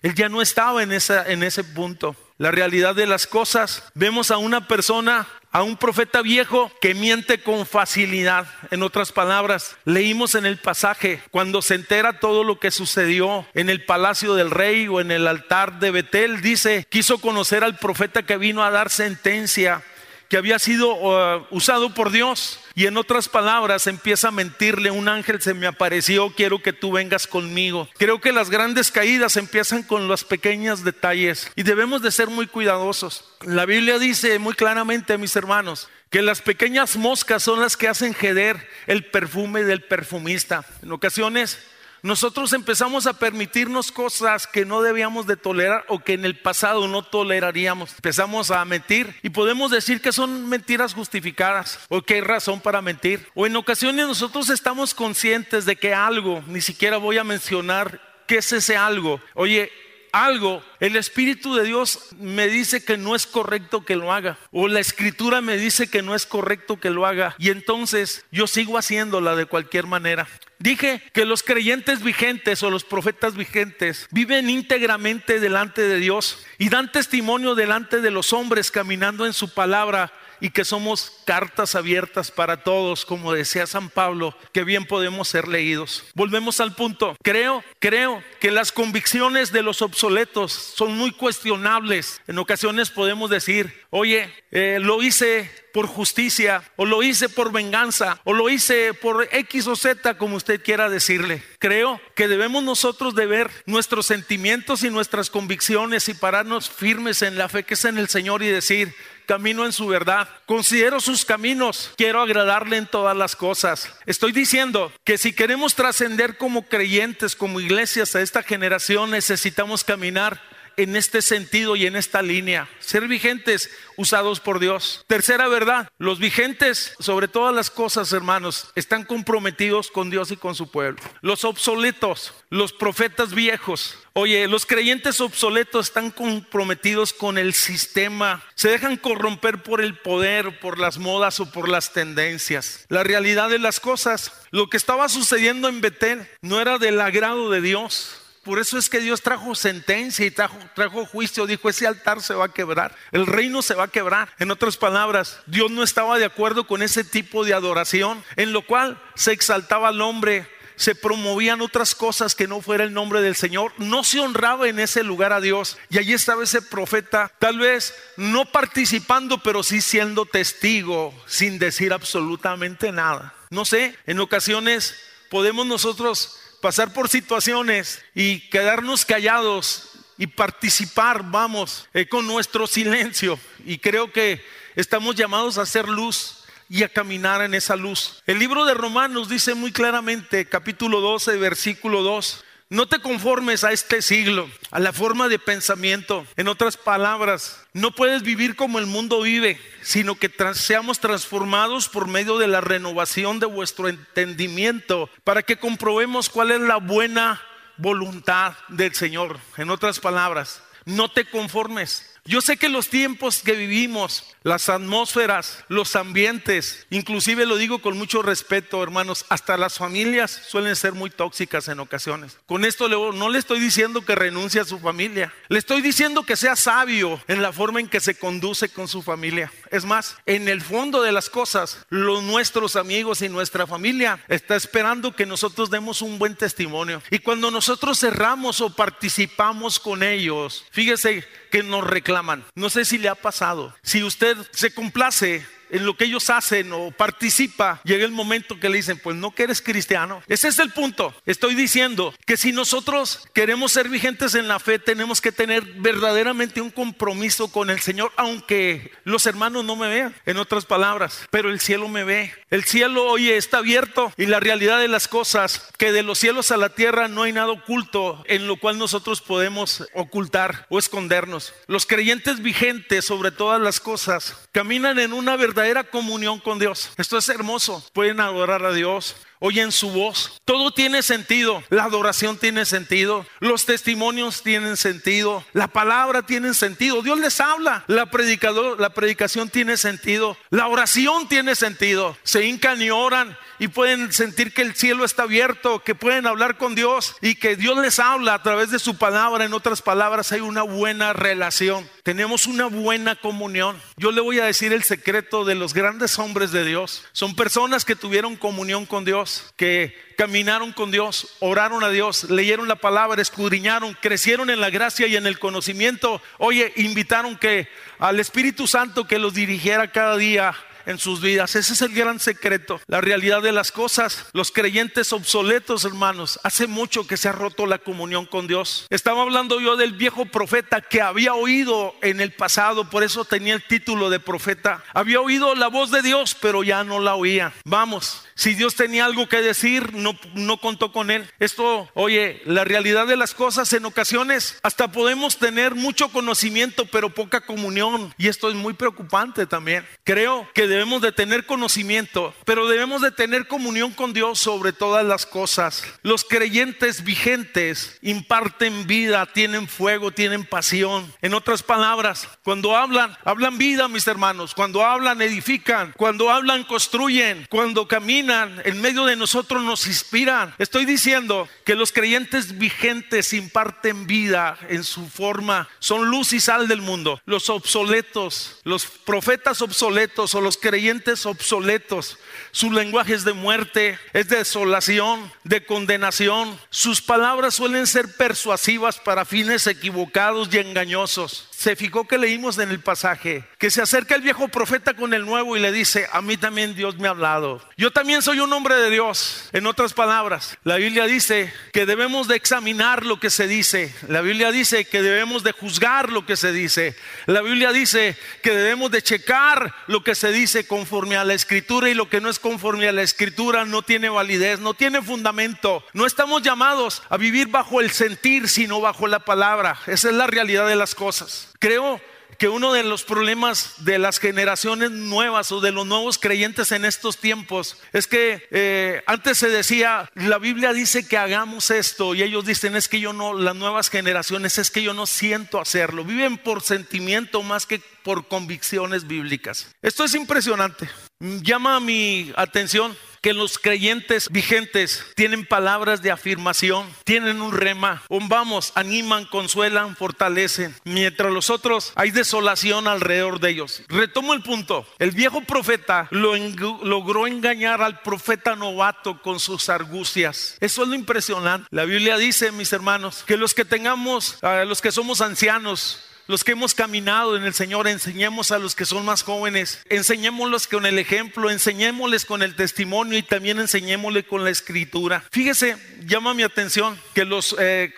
él 0.00 0.14
ya 0.14 0.30
no 0.30 0.40
estaba 0.40 0.82
en, 0.82 0.92
esa, 0.92 1.30
en 1.30 1.42
ese 1.42 1.64
punto. 1.64 2.16
La 2.40 2.50
realidad 2.50 2.94
de 2.94 3.06
las 3.06 3.26
cosas, 3.26 3.82
vemos 3.92 4.30
a 4.30 4.38
una 4.38 4.66
persona 4.66 5.28
a 5.52 5.62
un 5.62 5.76
profeta 5.76 6.22
viejo 6.22 6.72
que 6.80 6.94
miente 6.94 7.42
con 7.42 7.66
facilidad. 7.66 8.46
En 8.70 8.82
otras 8.82 9.12
palabras, 9.12 9.76
leímos 9.84 10.34
en 10.34 10.46
el 10.46 10.56
pasaje, 10.56 11.20
cuando 11.30 11.60
se 11.60 11.74
entera 11.74 12.18
todo 12.18 12.42
lo 12.42 12.58
que 12.58 12.70
sucedió 12.70 13.46
en 13.52 13.68
el 13.68 13.84
palacio 13.84 14.34
del 14.36 14.50
rey 14.50 14.88
o 14.88 15.02
en 15.02 15.10
el 15.10 15.26
altar 15.26 15.80
de 15.80 15.90
Betel, 15.90 16.40
dice, 16.40 16.86
quiso 16.88 17.18
conocer 17.18 17.62
al 17.62 17.76
profeta 17.76 18.22
que 18.22 18.38
vino 18.38 18.64
a 18.64 18.70
dar 18.70 18.88
sentencia 18.88 19.82
que 20.30 20.36
había 20.36 20.60
sido 20.60 20.94
uh, 20.94 21.44
usado 21.50 21.92
por 21.92 22.10
Dios. 22.10 22.60
Y 22.76 22.86
en 22.86 22.96
otras 22.96 23.28
palabras 23.28 23.88
empieza 23.88 24.28
a 24.28 24.30
mentirle, 24.30 24.92
un 24.92 25.08
ángel 25.08 25.42
se 25.42 25.54
me 25.54 25.66
apareció, 25.66 26.30
quiero 26.30 26.62
que 26.62 26.72
tú 26.72 26.92
vengas 26.92 27.26
conmigo. 27.26 27.88
Creo 27.98 28.20
que 28.20 28.32
las 28.32 28.48
grandes 28.48 28.92
caídas 28.92 29.36
empiezan 29.36 29.82
con 29.82 30.06
los 30.06 30.22
pequeños 30.22 30.84
detalles 30.84 31.50
y 31.56 31.64
debemos 31.64 32.00
de 32.00 32.12
ser 32.12 32.28
muy 32.28 32.46
cuidadosos. 32.46 33.24
La 33.42 33.66
Biblia 33.66 33.98
dice 33.98 34.38
muy 34.38 34.54
claramente, 34.54 35.18
mis 35.18 35.34
hermanos, 35.34 35.88
que 36.10 36.22
las 36.22 36.40
pequeñas 36.40 36.96
moscas 36.96 37.42
son 37.42 37.60
las 37.60 37.76
que 37.76 37.88
hacen 37.88 38.14
jeder 38.14 38.68
el 38.86 39.06
perfume 39.06 39.64
del 39.64 39.82
perfumista. 39.82 40.64
En 40.80 40.92
ocasiones 40.92 41.58
nosotros 42.02 42.52
empezamos 42.52 43.06
a 43.06 43.14
permitirnos 43.14 43.92
cosas 43.92 44.46
que 44.46 44.64
no 44.64 44.82
debíamos 44.82 45.26
de 45.26 45.36
tolerar 45.36 45.84
o 45.88 46.00
que 46.00 46.14
en 46.14 46.24
el 46.24 46.38
pasado 46.38 46.88
no 46.88 47.02
toleraríamos. 47.02 47.92
Empezamos 47.94 48.50
a 48.50 48.64
mentir 48.64 49.14
y 49.22 49.30
podemos 49.30 49.70
decir 49.70 50.00
que 50.00 50.12
son 50.12 50.48
mentiras 50.48 50.94
justificadas 50.94 51.78
o 51.88 52.02
que 52.02 52.14
hay 52.14 52.20
razón 52.20 52.60
para 52.60 52.82
mentir. 52.82 53.28
O 53.34 53.46
en 53.46 53.56
ocasiones 53.56 54.06
nosotros 54.06 54.48
estamos 54.50 54.94
conscientes 54.94 55.66
de 55.66 55.76
que 55.76 55.94
algo, 55.94 56.42
ni 56.46 56.60
siquiera 56.60 56.96
voy 56.96 57.18
a 57.18 57.24
mencionar 57.24 58.00
qué 58.26 58.38
es 58.38 58.52
ese 58.52 58.76
algo. 58.76 59.20
Oye, 59.34 59.70
algo, 60.12 60.62
el 60.80 60.96
Espíritu 60.96 61.54
de 61.54 61.64
Dios 61.64 62.10
me 62.18 62.48
dice 62.48 62.84
que 62.84 62.96
no 62.96 63.14
es 63.14 63.26
correcto 63.26 63.84
que 63.84 63.96
lo 63.96 64.12
haga. 64.12 64.38
O 64.50 64.68
la 64.68 64.80
Escritura 64.80 65.40
me 65.40 65.56
dice 65.56 65.88
que 65.88 66.02
no 66.02 66.14
es 66.14 66.26
correcto 66.26 66.80
que 66.80 66.90
lo 66.90 67.06
haga. 67.06 67.34
Y 67.38 67.50
entonces 67.50 68.24
yo 68.30 68.46
sigo 68.46 68.78
haciéndola 68.78 69.36
de 69.36 69.46
cualquier 69.46 69.86
manera. 69.86 70.28
Dije 70.60 71.02
que 71.14 71.24
los 71.24 71.42
creyentes 71.42 72.02
vigentes 72.02 72.62
o 72.62 72.68
los 72.68 72.84
profetas 72.84 73.34
vigentes 73.34 74.06
viven 74.10 74.50
íntegramente 74.50 75.40
delante 75.40 75.80
de 75.80 75.96
Dios 75.96 76.44
y 76.58 76.68
dan 76.68 76.92
testimonio 76.92 77.54
delante 77.54 78.02
de 78.02 78.10
los 78.10 78.34
hombres 78.34 78.70
caminando 78.70 79.24
en 79.24 79.32
su 79.32 79.54
palabra 79.54 80.12
y 80.40 80.50
que 80.50 80.64
somos 80.64 81.12
cartas 81.24 81.74
abiertas 81.74 82.30
para 82.30 82.62
todos, 82.62 83.04
como 83.04 83.32
decía 83.32 83.66
San 83.66 83.90
Pablo, 83.90 84.36
que 84.52 84.64
bien 84.64 84.86
podemos 84.86 85.28
ser 85.28 85.48
leídos. 85.48 86.04
Volvemos 86.14 86.60
al 86.60 86.74
punto. 86.74 87.16
Creo, 87.22 87.62
creo 87.78 88.22
que 88.40 88.50
las 88.50 88.72
convicciones 88.72 89.52
de 89.52 89.62
los 89.62 89.82
obsoletos 89.82 90.52
son 90.52 90.96
muy 90.96 91.12
cuestionables. 91.12 92.20
En 92.26 92.38
ocasiones 92.38 92.90
podemos 92.90 93.30
decir, 93.30 93.84
oye, 93.90 94.32
eh, 94.50 94.78
lo 94.80 95.02
hice 95.02 95.50
por 95.72 95.86
justicia, 95.86 96.62
o 96.76 96.84
lo 96.84 97.02
hice 97.02 97.28
por 97.28 97.52
venganza, 97.52 98.20
o 98.24 98.32
lo 98.32 98.48
hice 98.48 98.92
por 98.94 99.28
X 99.30 99.66
o 99.68 99.76
Z, 99.76 100.18
como 100.18 100.36
usted 100.36 100.62
quiera 100.62 100.88
decirle. 100.88 101.42
Creo 101.58 102.00
que 102.14 102.28
debemos 102.28 102.64
nosotros 102.64 103.14
de 103.14 103.26
ver 103.26 103.50
nuestros 103.66 104.06
sentimientos 104.06 104.82
y 104.82 104.90
nuestras 104.90 105.30
convicciones 105.30 106.08
y 106.08 106.14
pararnos 106.14 106.68
firmes 106.70 107.22
en 107.22 107.38
la 107.38 107.48
fe 107.48 107.62
que 107.62 107.74
es 107.74 107.84
en 107.84 107.98
el 107.98 108.08
Señor 108.08 108.42
y 108.42 108.48
decir, 108.48 108.94
camino 109.30 109.64
en 109.64 109.72
su 109.72 109.86
verdad, 109.86 110.28
considero 110.44 110.98
sus 110.98 111.24
caminos, 111.24 111.92
quiero 111.96 112.20
agradarle 112.20 112.78
en 112.78 112.88
todas 112.88 113.16
las 113.16 113.36
cosas. 113.36 113.88
Estoy 114.04 114.32
diciendo 114.32 114.92
que 115.04 115.18
si 115.18 115.32
queremos 115.32 115.76
trascender 115.76 116.36
como 116.36 116.62
creyentes, 116.62 117.36
como 117.36 117.60
iglesias 117.60 118.16
a 118.16 118.22
esta 118.22 118.42
generación, 118.42 119.12
necesitamos 119.12 119.84
caminar 119.84 120.42
en 120.82 120.96
este 120.96 121.22
sentido 121.22 121.76
y 121.76 121.86
en 121.86 121.96
esta 121.96 122.22
línea. 122.22 122.68
Ser 122.80 123.06
vigentes 123.06 123.70
usados 123.96 124.40
por 124.40 124.58
Dios. 124.58 125.04
Tercera 125.06 125.46
verdad, 125.48 125.88
los 125.98 126.18
vigentes 126.18 126.94
sobre 126.98 127.28
todas 127.28 127.54
las 127.54 127.70
cosas, 127.70 128.12
hermanos, 128.12 128.70
están 128.74 129.04
comprometidos 129.04 129.90
con 129.90 130.10
Dios 130.10 130.30
y 130.30 130.36
con 130.36 130.54
su 130.54 130.70
pueblo. 130.70 131.00
Los 131.20 131.44
obsoletos, 131.44 132.32
los 132.48 132.72
profetas 132.72 133.34
viejos, 133.34 133.98
oye, 134.14 134.48
los 134.48 134.66
creyentes 134.66 135.20
obsoletos 135.20 135.88
están 135.88 136.10
comprometidos 136.10 137.12
con 137.12 137.36
el 137.36 137.52
sistema. 137.52 138.42
Se 138.54 138.70
dejan 138.70 138.96
corromper 138.96 139.62
por 139.62 139.80
el 139.80 139.98
poder, 139.98 140.60
por 140.60 140.78
las 140.78 140.98
modas 140.98 141.40
o 141.40 141.50
por 141.50 141.68
las 141.68 141.92
tendencias. 141.92 142.86
La 142.88 143.04
realidad 143.04 143.50
de 143.50 143.58
las 143.58 143.80
cosas, 143.80 144.32
lo 144.50 144.68
que 144.68 144.76
estaba 144.76 145.08
sucediendo 145.08 145.68
en 145.68 145.80
Betel 145.80 146.26
no 146.40 146.60
era 146.60 146.78
del 146.78 147.00
agrado 147.00 147.50
de 147.50 147.60
Dios. 147.60 148.19
Por 148.42 148.58
eso 148.58 148.78
es 148.78 148.88
que 148.88 149.00
Dios 149.00 149.20
trajo 149.20 149.54
sentencia 149.54 150.24
y 150.24 150.30
trajo, 150.30 151.06
juicio. 151.06 151.46
Dijo, 151.46 151.68
ese 151.68 151.86
altar 151.86 152.22
se 152.22 152.34
va 152.34 152.46
a 152.46 152.52
quebrar. 152.52 152.96
El 153.12 153.26
reino 153.26 153.60
se 153.60 153.74
va 153.74 153.84
a 153.84 153.88
quebrar. 153.88 154.30
En 154.38 154.50
otras 154.50 154.78
palabras, 154.78 155.40
Dios 155.46 155.70
no 155.70 155.82
estaba 155.82 156.18
de 156.18 156.24
acuerdo 156.24 156.66
con 156.66 156.82
ese 156.82 157.04
tipo 157.04 157.44
de 157.44 157.52
adoración, 157.52 158.24
en 158.36 158.52
lo 158.52 158.66
cual 158.66 159.02
se 159.14 159.32
exaltaba 159.32 159.88
al 159.88 160.00
hombre, 160.00 160.48
se 160.76 160.94
promovían 160.94 161.60
otras 161.60 161.94
cosas 161.94 162.34
que 162.34 162.48
no 162.48 162.62
fuera 162.62 162.84
el 162.84 162.94
nombre 162.94 163.20
del 163.20 163.36
Señor. 163.36 163.74
No 163.76 164.02
se 164.02 164.20
honraba 164.20 164.66
en 164.66 164.78
ese 164.78 165.02
lugar 165.02 165.34
a 165.34 165.42
Dios. 165.42 165.76
Y 165.90 165.98
allí 165.98 166.14
estaba 166.14 166.42
ese 166.42 166.62
profeta, 166.62 167.30
tal 167.38 167.58
vez 167.58 167.94
no 168.16 168.46
participando, 168.46 169.42
pero 169.42 169.62
sí 169.62 169.82
siendo 169.82 170.24
testigo, 170.24 171.12
sin 171.26 171.58
decir 171.58 171.92
absolutamente 171.92 172.92
nada. 172.92 173.34
No 173.50 173.66
sé, 173.66 173.94
en 174.06 174.20
ocasiones 174.20 174.96
podemos 175.28 175.66
nosotros 175.66 176.38
pasar 176.60 176.92
por 176.92 177.08
situaciones 177.08 178.02
y 178.14 178.40
quedarnos 178.48 179.04
callados 179.04 179.90
y 180.18 180.26
participar, 180.26 181.22
vamos, 181.30 181.88
eh, 181.94 182.06
con 182.06 182.26
nuestro 182.26 182.66
silencio. 182.66 183.38
Y 183.64 183.78
creo 183.78 184.12
que 184.12 184.44
estamos 184.76 185.16
llamados 185.16 185.56
a 185.56 185.62
hacer 185.62 185.88
luz 185.88 186.44
y 186.68 186.82
a 186.82 186.88
caminar 186.88 187.42
en 187.42 187.54
esa 187.54 187.74
luz. 187.74 188.22
El 188.26 188.38
libro 188.38 188.64
de 188.64 188.74
Romanos 188.74 189.28
dice 189.28 189.54
muy 189.54 189.72
claramente, 189.72 190.46
capítulo 190.46 191.00
12, 191.00 191.36
versículo 191.38 192.02
2, 192.02 192.44
no 192.68 192.86
te 192.86 193.00
conformes 193.00 193.64
a 193.64 193.72
este 193.72 194.02
siglo, 194.02 194.48
a 194.70 194.78
la 194.78 194.92
forma 194.92 195.28
de 195.28 195.40
pensamiento. 195.40 196.26
En 196.36 196.46
otras 196.46 196.76
palabras, 196.76 197.59
no 197.72 197.92
puedes 197.92 198.22
vivir 198.22 198.56
como 198.56 198.78
el 198.78 198.86
mundo 198.86 199.22
vive, 199.22 199.60
sino 199.82 200.16
que 200.16 200.30
seamos 200.54 200.98
transformados 200.98 201.88
por 201.88 202.08
medio 202.08 202.38
de 202.38 202.48
la 202.48 202.60
renovación 202.60 203.38
de 203.38 203.46
vuestro 203.46 203.88
entendimiento 203.88 205.08
para 205.24 205.42
que 205.42 205.56
comprobemos 205.56 206.28
cuál 206.28 206.50
es 206.50 206.60
la 206.60 206.76
buena 206.76 207.40
voluntad 207.76 208.54
del 208.68 208.94
Señor. 208.94 209.38
En 209.56 209.70
otras 209.70 210.00
palabras, 210.00 210.62
no 210.84 211.10
te 211.10 211.24
conformes 211.24 212.09
yo 212.24 212.40
sé 212.40 212.56
que 212.56 212.68
los 212.68 212.88
tiempos 212.88 213.40
que 213.42 213.52
vivimos, 213.52 214.24
las 214.42 214.68
atmósferas, 214.68 215.64
los 215.68 215.96
ambientes, 215.96 216.86
inclusive 216.90 217.46
lo 217.46 217.56
digo 217.56 217.80
con 217.80 217.96
mucho 217.96 218.22
respeto, 218.22 218.82
hermanos, 218.82 219.24
hasta 219.28 219.56
las 219.56 219.78
familias 219.78 220.30
suelen 220.48 220.76
ser 220.76 220.92
muy 220.92 221.10
tóxicas 221.10 221.68
en 221.68 221.80
ocasiones. 221.80 222.38
Con 222.46 222.64
esto 222.64 222.88
no 223.12 223.28
le 223.28 223.38
estoy 223.38 223.60
diciendo 223.60 224.04
que 224.04 224.14
renuncie 224.14 224.60
a 224.60 224.64
su 224.64 224.78
familia, 224.78 225.32
le 225.48 225.58
estoy 225.58 225.80
diciendo 225.80 226.24
que 226.24 226.36
sea 226.36 226.56
sabio 226.56 227.20
en 227.26 227.42
la 227.42 227.52
forma 227.52 227.80
en 227.80 227.88
que 227.88 228.00
se 228.00 228.14
conduce 228.14 228.68
con 228.68 228.86
su 228.86 229.02
familia. 229.02 229.50
Es 229.70 229.84
más, 229.84 230.16
en 230.26 230.48
el 230.48 230.60
fondo 230.60 231.02
de 231.02 231.12
las 231.12 231.30
cosas, 231.30 231.86
los 231.90 232.22
nuestros 232.22 232.74
amigos 232.76 233.22
y 233.22 233.28
nuestra 233.28 233.66
familia 233.66 234.22
está 234.28 234.56
esperando 234.56 235.14
que 235.14 235.26
nosotros 235.26 235.70
demos 235.70 236.02
un 236.02 236.18
buen 236.18 236.34
testimonio. 236.34 237.02
Y 237.10 237.20
cuando 237.20 237.50
nosotros 237.50 238.00
cerramos 238.00 238.60
o 238.60 238.74
participamos 238.74 239.78
con 239.78 240.02
ellos, 240.02 240.64
fíjese 240.72 241.24
que 241.50 241.62
nos 241.62 241.84
reclaman. 241.84 242.44
No 242.54 242.68
sé 242.68 242.84
si 242.84 242.98
le 242.98 243.08
ha 243.08 243.14
pasado. 243.14 243.74
Si 243.82 244.02
usted 244.02 244.36
se 244.50 244.74
complace 244.74 245.46
en 245.70 245.86
lo 245.86 245.96
que 245.96 246.04
ellos 246.04 246.30
hacen 246.30 246.72
o 246.72 246.90
participa, 246.90 247.80
llega 247.84 248.04
el 248.04 248.12
momento 248.12 248.58
que 248.58 248.68
le 248.68 248.76
dicen, 248.76 248.98
pues 248.98 249.16
no 249.16 249.34
que 249.34 249.44
eres 249.44 249.62
cristiano. 249.62 250.22
Ese 250.28 250.48
es 250.48 250.58
el 250.58 250.70
punto. 250.70 251.14
Estoy 251.26 251.54
diciendo 251.54 252.14
que 252.26 252.36
si 252.36 252.52
nosotros 252.52 253.28
queremos 253.34 253.72
ser 253.72 253.88
vigentes 253.88 254.34
en 254.34 254.48
la 254.48 254.58
fe, 254.58 254.78
tenemos 254.78 255.20
que 255.20 255.32
tener 255.32 255.64
verdaderamente 255.76 256.60
un 256.60 256.70
compromiso 256.70 257.50
con 257.50 257.70
el 257.70 257.80
Señor, 257.80 258.12
aunque 258.16 258.92
los 259.04 259.26
hermanos 259.26 259.64
no 259.64 259.76
me 259.76 259.88
vean, 259.88 260.14
en 260.26 260.36
otras 260.36 260.66
palabras, 260.66 261.26
pero 261.30 261.50
el 261.50 261.60
cielo 261.60 261.88
me 261.88 262.04
ve. 262.04 262.32
El 262.50 262.64
cielo, 262.64 263.04
oye, 263.06 263.36
está 263.36 263.58
abierto 263.58 264.12
y 264.16 264.26
la 264.26 264.40
realidad 264.40 264.80
de 264.80 264.88
las 264.88 265.08
cosas, 265.08 265.68
que 265.78 265.92
de 265.92 266.02
los 266.02 266.18
cielos 266.18 266.50
a 266.50 266.56
la 266.56 266.70
tierra 266.70 267.08
no 267.08 267.22
hay 267.22 267.32
nada 267.32 267.52
oculto 267.52 268.22
en 268.26 268.46
lo 268.46 268.56
cual 268.58 268.78
nosotros 268.78 269.20
podemos 269.20 269.86
ocultar 269.94 270.66
o 270.68 270.78
escondernos. 270.78 271.52
Los 271.66 271.86
creyentes 271.86 272.42
vigentes 272.42 273.04
sobre 273.04 273.30
todas 273.30 273.60
las 273.60 273.80
cosas 273.80 274.36
caminan 274.52 274.98
en 274.98 275.12
una 275.12 275.36
verdadera 275.60 275.84
comunión 275.84 276.40
con 276.40 276.58
Dios. 276.58 276.90
Esto 276.96 277.18
es 277.18 277.28
hermoso. 277.28 277.84
Pueden 277.92 278.20
adorar 278.20 278.64
a 278.64 278.72
Dios, 278.72 279.16
oyen 279.40 279.72
su 279.72 279.90
voz. 279.90 280.40
Todo 280.46 280.70
tiene 280.70 281.02
sentido. 281.02 281.62
La 281.68 281.84
adoración 281.84 282.38
tiene 282.38 282.64
sentido. 282.64 283.26
Los 283.40 283.66
testimonios 283.66 284.42
tienen 284.42 284.78
sentido. 284.78 285.44
La 285.52 285.68
palabra 285.68 286.22
tiene 286.22 286.54
sentido. 286.54 287.02
Dios 287.02 287.18
les 287.18 287.40
habla. 287.40 287.84
La, 287.88 288.06
predicador, 288.06 288.80
la 288.80 288.94
predicación 288.94 289.50
tiene 289.50 289.76
sentido. 289.76 290.36
La 290.48 290.68
oración 290.68 291.28
tiene 291.28 291.54
sentido. 291.54 292.16
Se 292.22 292.46
hincan 292.46 292.80
y 292.80 292.90
oran 292.90 293.36
y 293.60 293.68
pueden 293.68 294.10
sentir 294.10 294.54
que 294.54 294.62
el 294.62 294.74
cielo 294.74 295.04
está 295.04 295.24
abierto, 295.24 295.84
que 295.84 295.94
pueden 295.94 296.26
hablar 296.26 296.56
con 296.56 296.74
Dios 296.74 297.14
y 297.20 297.34
que 297.34 297.56
Dios 297.56 297.76
les 297.76 297.98
habla 297.98 298.32
a 298.32 298.42
través 298.42 298.70
de 298.70 298.78
su 298.78 298.96
palabra. 298.96 299.44
En 299.44 299.52
otras 299.52 299.82
palabras, 299.82 300.32
hay 300.32 300.40
una 300.40 300.62
buena 300.62 301.12
relación. 301.12 301.86
Tenemos 302.02 302.46
una 302.46 302.66
buena 302.66 303.16
comunión. 303.16 303.78
Yo 303.98 304.12
le 304.12 304.22
voy 304.22 304.40
a 304.40 304.46
decir 304.46 304.72
el 304.72 304.82
secreto 304.82 305.44
de 305.44 305.56
los 305.56 305.74
grandes 305.74 306.18
hombres 306.18 306.52
de 306.52 306.64
Dios. 306.64 307.04
Son 307.12 307.36
personas 307.36 307.84
que 307.84 307.94
tuvieron 307.94 308.36
comunión 308.36 308.86
con 308.86 309.04
Dios, 309.04 309.52
que 309.56 309.94
caminaron 310.16 310.72
con 310.72 310.90
Dios, 310.90 311.36
oraron 311.40 311.84
a 311.84 311.90
Dios, 311.90 312.30
leyeron 312.30 312.66
la 312.66 312.76
palabra, 312.76 313.20
escudriñaron, 313.20 313.94
crecieron 314.00 314.48
en 314.48 314.62
la 314.62 314.70
gracia 314.70 315.06
y 315.06 315.16
en 315.16 315.26
el 315.26 315.38
conocimiento. 315.38 316.22
Oye, 316.38 316.72
invitaron 316.76 317.36
que 317.36 317.68
al 317.98 318.20
Espíritu 318.20 318.66
Santo 318.66 319.06
que 319.06 319.18
los 319.18 319.34
dirigiera 319.34 319.92
cada 319.92 320.16
día 320.16 320.54
en 320.86 320.98
sus 320.98 321.20
vidas. 321.20 321.56
Ese 321.56 321.72
es 321.72 321.82
el 321.82 321.92
gran 321.92 322.20
secreto, 322.20 322.80
la 322.86 323.00
realidad 323.00 323.42
de 323.42 323.52
las 323.52 323.72
cosas. 323.72 324.26
Los 324.32 324.50
creyentes 324.52 325.12
obsoletos, 325.12 325.84
hermanos, 325.84 326.40
hace 326.42 326.66
mucho 326.66 327.06
que 327.06 327.16
se 327.16 327.28
ha 327.28 327.32
roto 327.32 327.66
la 327.66 327.78
comunión 327.78 328.26
con 328.26 328.46
Dios. 328.46 328.86
Estaba 328.90 329.22
hablando 329.22 329.60
yo 329.60 329.76
del 329.76 329.92
viejo 329.94 330.26
profeta 330.26 330.80
que 330.80 331.00
había 331.00 331.34
oído 331.34 331.94
en 332.02 332.20
el 332.20 332.32
pasado, 332.32 332.88
por 332.88 333.02
eso 333.02 333.24
tenía 333.24 333.54
el 333.54 333.66
título 333.66 334.10
de 334.10 334.20
profeta. 334.20 334.82
Había 334.94 335.20
oído 335.20 335.54
la 335.54 335.68
voz 335.68 335.90
de 335.90 336.02
Dios, 336.02 336.36
pero 336.40 336.62
ya 336.62 336.84
no 336.84 337.00
la 337.00 337.14
oía. 337.14 337.52
Vamos, 337.64 338.24
si 338.34 338.54
Dios 338.54 338.74
tenía 338.74 339.04
algo 339.04 339.28
que 339.28 339.42
decir, 339.42 339.94
no, 339.94 340.18
no 340.34 340.58
contó 340.58 340.92
con 340.92 341.10
él. 341.10 341.28
Esto, 341.38 341.90
oye, 341.94 342.40
la 342.46 342.64
realidad 342.64 343.06
de 343.06 343.16
las 343.16 343.34
cosas 343.34 343.72
en 343.72 343.84
ocasiones 343.84 344.58
hasta 344.62 344.92
podemos 344.92 345.38
tener 345.38 345.74
mucho 345.74 346.08
conocimiento, 346.08 346.86
pero 346.86 347.10
poca 347.10 347.42
comunión. 347.42 348.14
Y 348.16 348.28
esto 348.28 348.48
es 348.48 348.54
muy 348.54 348.72
preocupante 348.72 349.46
también. 349.46 349.86
Creo 350.04 350.48
que 350.54 350.66
debemos 350.70 351.02
de 351.02 351.10
tener 351.10 351.46
conocimiento, 351.46 352.32
pero 352.44 352.68
debemos 352.68 353.02
de 353.02 353.10
tener 353.10 353.48
comunión 353.48 353.90
con 353.90 354.12
Dios 354.12 354.38
sobre 354.38 354.72
todas 354.72 355.04
las 355.04 355.26
cosas. 355.26 355.82
Los 356.02 356.24
creyentes 356.24 357.02
vigentes 357.02 357.98
imparten 358.02 358.86
vida, 358.86 359.26
tienen 359.26 359.66
fuego, 359.66 360.12
tienen 360.12 360.44
pasión. 360.44 361.12
En 361.22 361.34
otras 361.34 361.62
palabras, 361.64 362.28
cuando 362.44 362.76
hablan, 362.76 363.16
hablan 363.24 363.58
vida, 363.58 363.88
mis 363.88 364.06
hermanos. 364.06 364.54
Cuando 364.54 364.84
hablan, 364.84 365.20
edifican. 365.20 365.92
Cuando 365.96 366.30
hablan, 366.30 366.62
construyen. 366.64 367.46
Cuando 367.50 367.88
caminan, 367.88 368.62
en 368.64 368.80
medio 368.80 369.04
de 369.04 369.16
nosotros 369.16 369.62
nos 369.62 369.88
inspiran. 369.88 370.54
Estoy 370.58 370.84
diciendo 370.84 371.48
que 371.64 371.74
los 371.74 371.92
creyentes 371.92 372.58
vigentes 372.58 373.32
imparten 373.32 374.06
vida 374.06 374.56
en 374.68 374.84
su 374.84 375.08
forma. 375.08 375.68
Son 375.80 376.08
luz 376.08 376.32
y 376.32 376.38
sal 376.38 376.68
del 376.68 376.80
mundo. 376.80 377.20
Los 377.26 377.50
obsoletos, 377.50 378.60
los 378.62 378.86
profetas 378.86 379.62
obsoletos 379.62 380.34
o 380.34 380.40
los 380.40 380.56
creyentes 380.60 381.26
obsoletos. 381.26 382.18
Su 382.52 382.70
lenguaje 382.70 383.14
es 383.14 383.24
de 383.24 383.32
muerte, 383.32 383.98
es 384.12 384.28
de 384.28 384.36
desolación, 384.36 385.32
de 385.44 385.64
condenación. 385.64 386.58
Sus 386.70 387.00
palabras 387.02 387.54
suelen 387.54 387.86
ser 387.86 388.16
persuasivas 388.16 388.98
para 388.98 389.24
fines 389.24 389.66
equivocados 389.66 390.48
y 390.52 390.58
engañosos 390.58 391.49
se 391.60 391.76
fijó 391.76 392.08
que 392.08 392.16
leímos 392.16 392.56
en 392.56 392.70
el 392.70 392.80
pasaje 392.80 393.44
que 393.58 393.70
se 393.70 393.82
acerca 393.82 394.14
el 394.14 394.22
viejo 394.22 394.48
profeta 394.48 394.94
con 394.94 395.12
el 395.12 395.26
nuevo 395.26 395.58
y 395.58 395.60
le 395.60 395.70
dice, 395.70 396.08
a 396.10 396.22
mí 396.22 396.38
también 396.38 396.74
Dios 396.74 396.96
me 396.96 397.06
ha 397.06 397.10
hablado. 397.10 397.60
Yo 397.76 397.90
también 397.90 398.22
soy 398.22 398.40
un 398.40 398.50
hombre 398.50 398.76
de 398.76 398.88
Dios. 398.88 399.50
En 399.52 399.66
otras 399.66 399.92
palabras, 399.92 400.56
la 400.64 400.76
Biblia 400.76 401.04
dice 401.04 401.52
que 401.74 401.84
debemos 401.84 402.28
de 402.28 402.36
examinar 402.36 403.04
lo 403.04 403.20
que 403.20 403.28
se 403.28 403.46
dice. 403.46 403.94
La 404.08 404.22
Biblia 404.22 404.50
dice 404.52 404.86
que 404.86 405.02
debemos 405.02 405.42
de 405.42 405.52
juzgar 405.52 406.10
lo 406.10 406.24
que 406.24 406.38
se 406.38 406.50
dice. 406.50 406.96
La 407.26 407.42
Biblia 407.42 407.72
dice 407.72 408.16
que 408.42 408.52
debemos 408.52 408.90
de 408.90 409.02
checar 409.02 409.74
lo 409.86 410.02
que 410.02 410.14
se 410.14 410.32
dice 410.32 410.66
conforme 410.66 411.18
a 411.18 411.24
la 411.26 411.34
escritura 411.34 411.90
y 411.90 411.94
lo 411.94 412.08
que 412.08 412.22
no 412.22 412.30
es 412.30 412.38
conforme 412.38 412.88
a 412.88 412.92
la 412.92 413.02
escritura 413.02 413.66
no 413.66 413.82
tiene 413.82 414.08
validez, 414.08 414.60
no 414.60 414.72
tiene 414.72 415.02
fundamento. 415.02 415.84
No 415.92 416.06
estamos 416.06 416.40
llamados 416.40 417.02
a 417.10 417.18
vivir 417.18 417.48
bajo 417.48 417.82
el 417.82 417.90
sentir, 417.90 418.48
sino 418.48 418.80
bajo 418.80 419.06
la 419.06 419.18
palabra. 419.18 419.78
Esa 419.86 420.08
es 420.08 420.14
la 420.14 420.26
realidad 420.26 420.66
de 420.66 420.76
las 420.76 420.94
cosas. 420.94 421.49
Creo 421.60 422.00
que 422.38 422.48
uno 422.48 422.72
de 422.72 422.82
los 422.82 423.04
problemas 423.04 423.74
de 423.84 423.98
las 423.98 424.18
generaciones 424.18 424.90
nuevas 424.90 425.52
o 425.52 425.60
de 425.60 425.72
los 425.72 425.86
nuevos 425.86 426.16
creyentes 426.16 426.72
en 426.72 426.86
estos 426.86 427.18
tiempos 427.18 427.76
es 427.92 428.06
que 428.06 428.48
eh, 428.50 429.02
antes 429.06 429.36
se 429.36 429.50
decía, 429.50 430.10
la 430.14 430.38
Biblia 430.38 430.72
dice 430.72 431.06
que 431.06 431.18
hagamos 431.18 431.70
esto 431.70 432.14
y 432.14 432.22
ellos 432.22 432.46
dicen 432.46 432.76
es 432.76 432.88
que 432.88 432.98
yo 432.98 433.12
no, 433.12 433.34
las 433.34 433.54
nuevas 433.54 433.90
generaciones 433.90 434.56
es 434.56 434.70
que 434.70 434.82
yo 434.82 434.94
no 434.94 435.04
siento 435.04 435.60
hacerlo, 435.60 436.02
viven 436.02 436.38
por 436.38 436.62
sentimiento 436.62 437.42
más 437.42 437.66
que 437.66 437.82
por 438.02 438.26
convicciones 438.26 439.06
bíblicas. 439.06 439.70
Esto 439.82 440.04
es 440.04 440.14
impresionante, 440.14 440.88
llama 441.20 441.78
mi 441.78 442.32
atención 442.36 442.96
que 443.20 443.34
los 443.34 443.58
creyentes 443.58 444.30
vigentes 444.30 445.04
tienen 445.14 445.44
palabras 445.44 446.02
de 446.02 446.10
afirmación, 446.10 446.86
tienen 447.04 447.42
un 447.42 447.52
rema, 447.52 448.02
un 448.08 448.28
vamos, 448.28 448.72
animan, 448.74 449.26
consuelan, 449.26 449.96
fortalecen, 449.96 450.74
mientras 450.84 451.32
los 451.32 451.50
otros 451.50 451.92
hay 451.96 452.10
desolación 452.10 452.88
alrededor 452.88 453.40
de 453.40 453.50
ellos. 453.50 453.82
Retomo 453.88 454.32
el 454.32 454.42
punto, 454.42 454.86
el 454.98 455.10
viejo 455.10 455.42
profeta 455.42 456.08
lo 456.10 456.34
logró 456.82 457.26
engañar 457.26 457.82
al 457.82 458.00
profeta 458.00 458.56
novato 458.56 459.20
con 459.20 459.38
sus 459.38 459.68
argucias. 459.68 460.56
Eso 460.60 460.82
es 460.82 460.88
lo 460.88 460.94
impresionante. 460.94 461.66
La 461.70 461.84
Biblia 461.84 462.16
dice, 462.16 462.52
mis 462.52 462.72
hermanos, 462.72 463.24
que 463.26 463.36
los 463.36 463.54
que 463.54 463.64
tengamos, 463.64 464.38
los 464.66 464.80
que 464.80 464.92
somos 464.92 465.20
ancianos, 465.20 466.09
los 466.30 466.44
que 466.44 466.52
hemos 466.52 466.74
caminado 466.74 467.36
en 467.36 467.42
el 467.42 467.54
Señor, 467.54 467.88
enseñemos 467.88 468.52
a 468.52 468.60
los 468.60 468.76
que 468.76 468.86
son 468.86 469.04
más 469.04 469.24
jóvenes, 469.24 469.82
enseñémoslos 469.88 470.68
con 470.68 470.86
el 470.86 471.00
ejemplo, 471.00 471.50
enseñémosles 471.50 472.24
con 472.24 472.44
el 472.44 472.54
testimonio 472.54 473.18
y 473.18 473.22
también 473.22 473.58
enseñémosles 473.58 474.26
con 474.26 474.44
la 474.44 474.50
escritura. 474.50 475.24
Fíjese, 475.32 475.76
llama 476.06 476.32
mi 476.32 476.44
atención 476.44 476.96
que 477.14 477.24
los, 477.24 477.56
eh, 477.58 477.92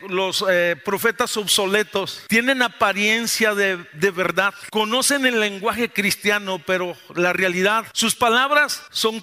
eh, 0.49 0.77
profetas 0.83 1.37
obsoletos 1.37 2.25
tienen 2.27 2.62
apariencia 2.62 3.55
de, 3.55 3.77
verdad, 3.92 4.55
conocen 4.71 5.27
el 5.27 5.38
lenguaje 5.38 5.90
cristiano, 5.90 6.59
pero 6.66 6.97
la 7.14 7.35
realidad, 7.35 7.85
sus 7.92 8.14
palabras 8.14 8.83
son 8.90 9.23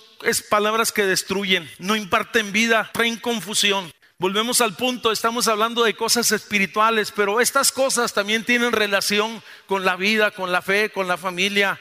palabras 0.52 0.92
que 0.92 1.06
destruyen, 1.06 1.68
no 1.80 1.96
imparten 1.96 2.52
vida, 2.52 2.92
traen 2.94 3.18
confusión. 3.18 3.92
Volvemos 4.22 4.60
al 4.60 4.76
punto, 4.76 5.14
estamos 5.14 5.48
hablando 5.48 5.86
de 5.86 5.94
cosas 5.94 6.34
espirituales, 6.34 7.14
pero 7.16 7.40
estas 7.40 7.72
cosas 7.72 8.12
también 8.12 8.44
tienen 8.44 8.74
relación 8.74 9.42
con 9.66 9.86
la 9.86 9.96
vida, 9.96 10.32
con 10.32 10.52
la 10.52 10.62
fe, 10.62 10.90
con 10.90 11.08
la 11.08 11.16
familia, 11.16 11.80